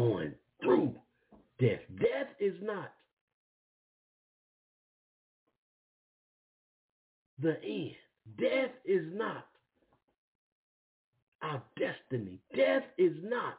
Going 0.00 0.32
through 0.62 0.94
death. 1.60 1.80
Death 1.98 2.28
is 2.40 2.54
not 2.62 2.90
the 7.38 7.62
end. 7.62 7.96
Death 8.38 8.70
is 8.86 9.04
not 9.12 9.44
our 11.42 11.62
destiny. 11.78 12.38
Death 12.56 12.84
is 12.96 13.12
not 13.22 13.58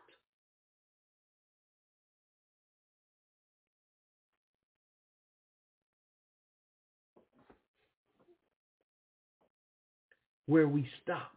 where 10.47 10.67
we 10.67 10.89
stop 11.03 11.33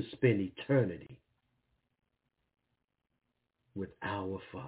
to 0.00 0.16
spend 0.16 0.40
eternity 0.40 1.18
with 3.74 3.90
our 4.02 4.38
Father. 4.52 4.66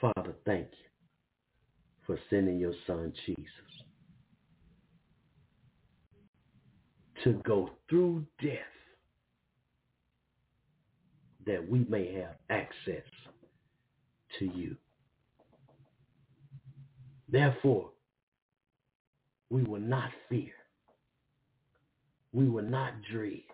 Father, 0.00 0.34
thank 0.44 0.66
you 0.70 0.88
for 2.06 2.18
sending 2.28 2.58
your 2.58 2.74
son 2.86 3.12
Jesus 3.24 3.48
to 7.22 7.34
go 7.44 7.70
through 7.88 8.24
death 8.42 8.58
that 11.46 11.66
we 11.68 11.86
may 11.88 12.12
have 12.14 12.36
access 12.50 13.04
to 14.38 14.44
you. 14.54 14.76
Therefore, 17.28 17.90
we 19.48 19.62
will 19.62 19.80
not 19.80 20.10
fear. 20.28 20.52
We 22.34 22.48
will 22.48 22.64
not 22.64 22.94
dread. 23.12 23.44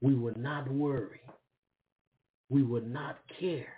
We 0.00 0.14
will 0.14 0.36
not 0.36 0.68
worry. 0.72 1.20
We 2.48 2.62
will 2.62 2.80
not 2.80 3.18
care. 3.38 3.74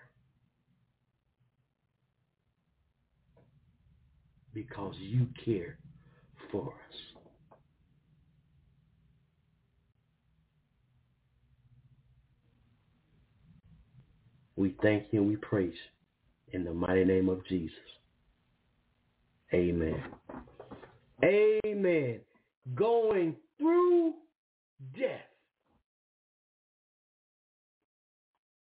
Because 4.55 4.95
you 4.99 5.27
care 5.45 5.79
for 6.53 6.69
us. 6.69 6.97
We 14.55 14.77
thank 14.81 15.07
you 15.11 15.23
and 15.23 15.29
we 15.29 15.37
praise 15.37 15.75
in 16.53 16.63
the 16.63 16.73
mighty 16.73 17.05
name 17.05 17.29
of 17.29 17.45
Jesus. 17.49 17.75
Amen. 19.53 20.01
Amen. 21.25 22.21
Going 22.77 23.35
through 23.63 24.15
death. 24.99 25.21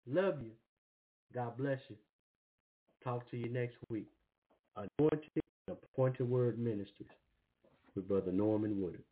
Love 0.06 0.40
you. 0.40 0.52
God 1.34 1.56
bless 1.58 1.78
you. 1.90 1.96
Talk 3.04 3.30
to 3.30 3.36
you 3.36 3.50
next 3.50 3.76
week. 3.90 4.06
Anointed 4.76 5.30
and 5.66 5.76
Appointed 5.92 6.28
Word 6.28 6.58
Ministries 6.58 7.10
with 7.94 8.08
Brother 8.08 8.32
Norman 8.32 8.80
Woodard. 8.80 9.02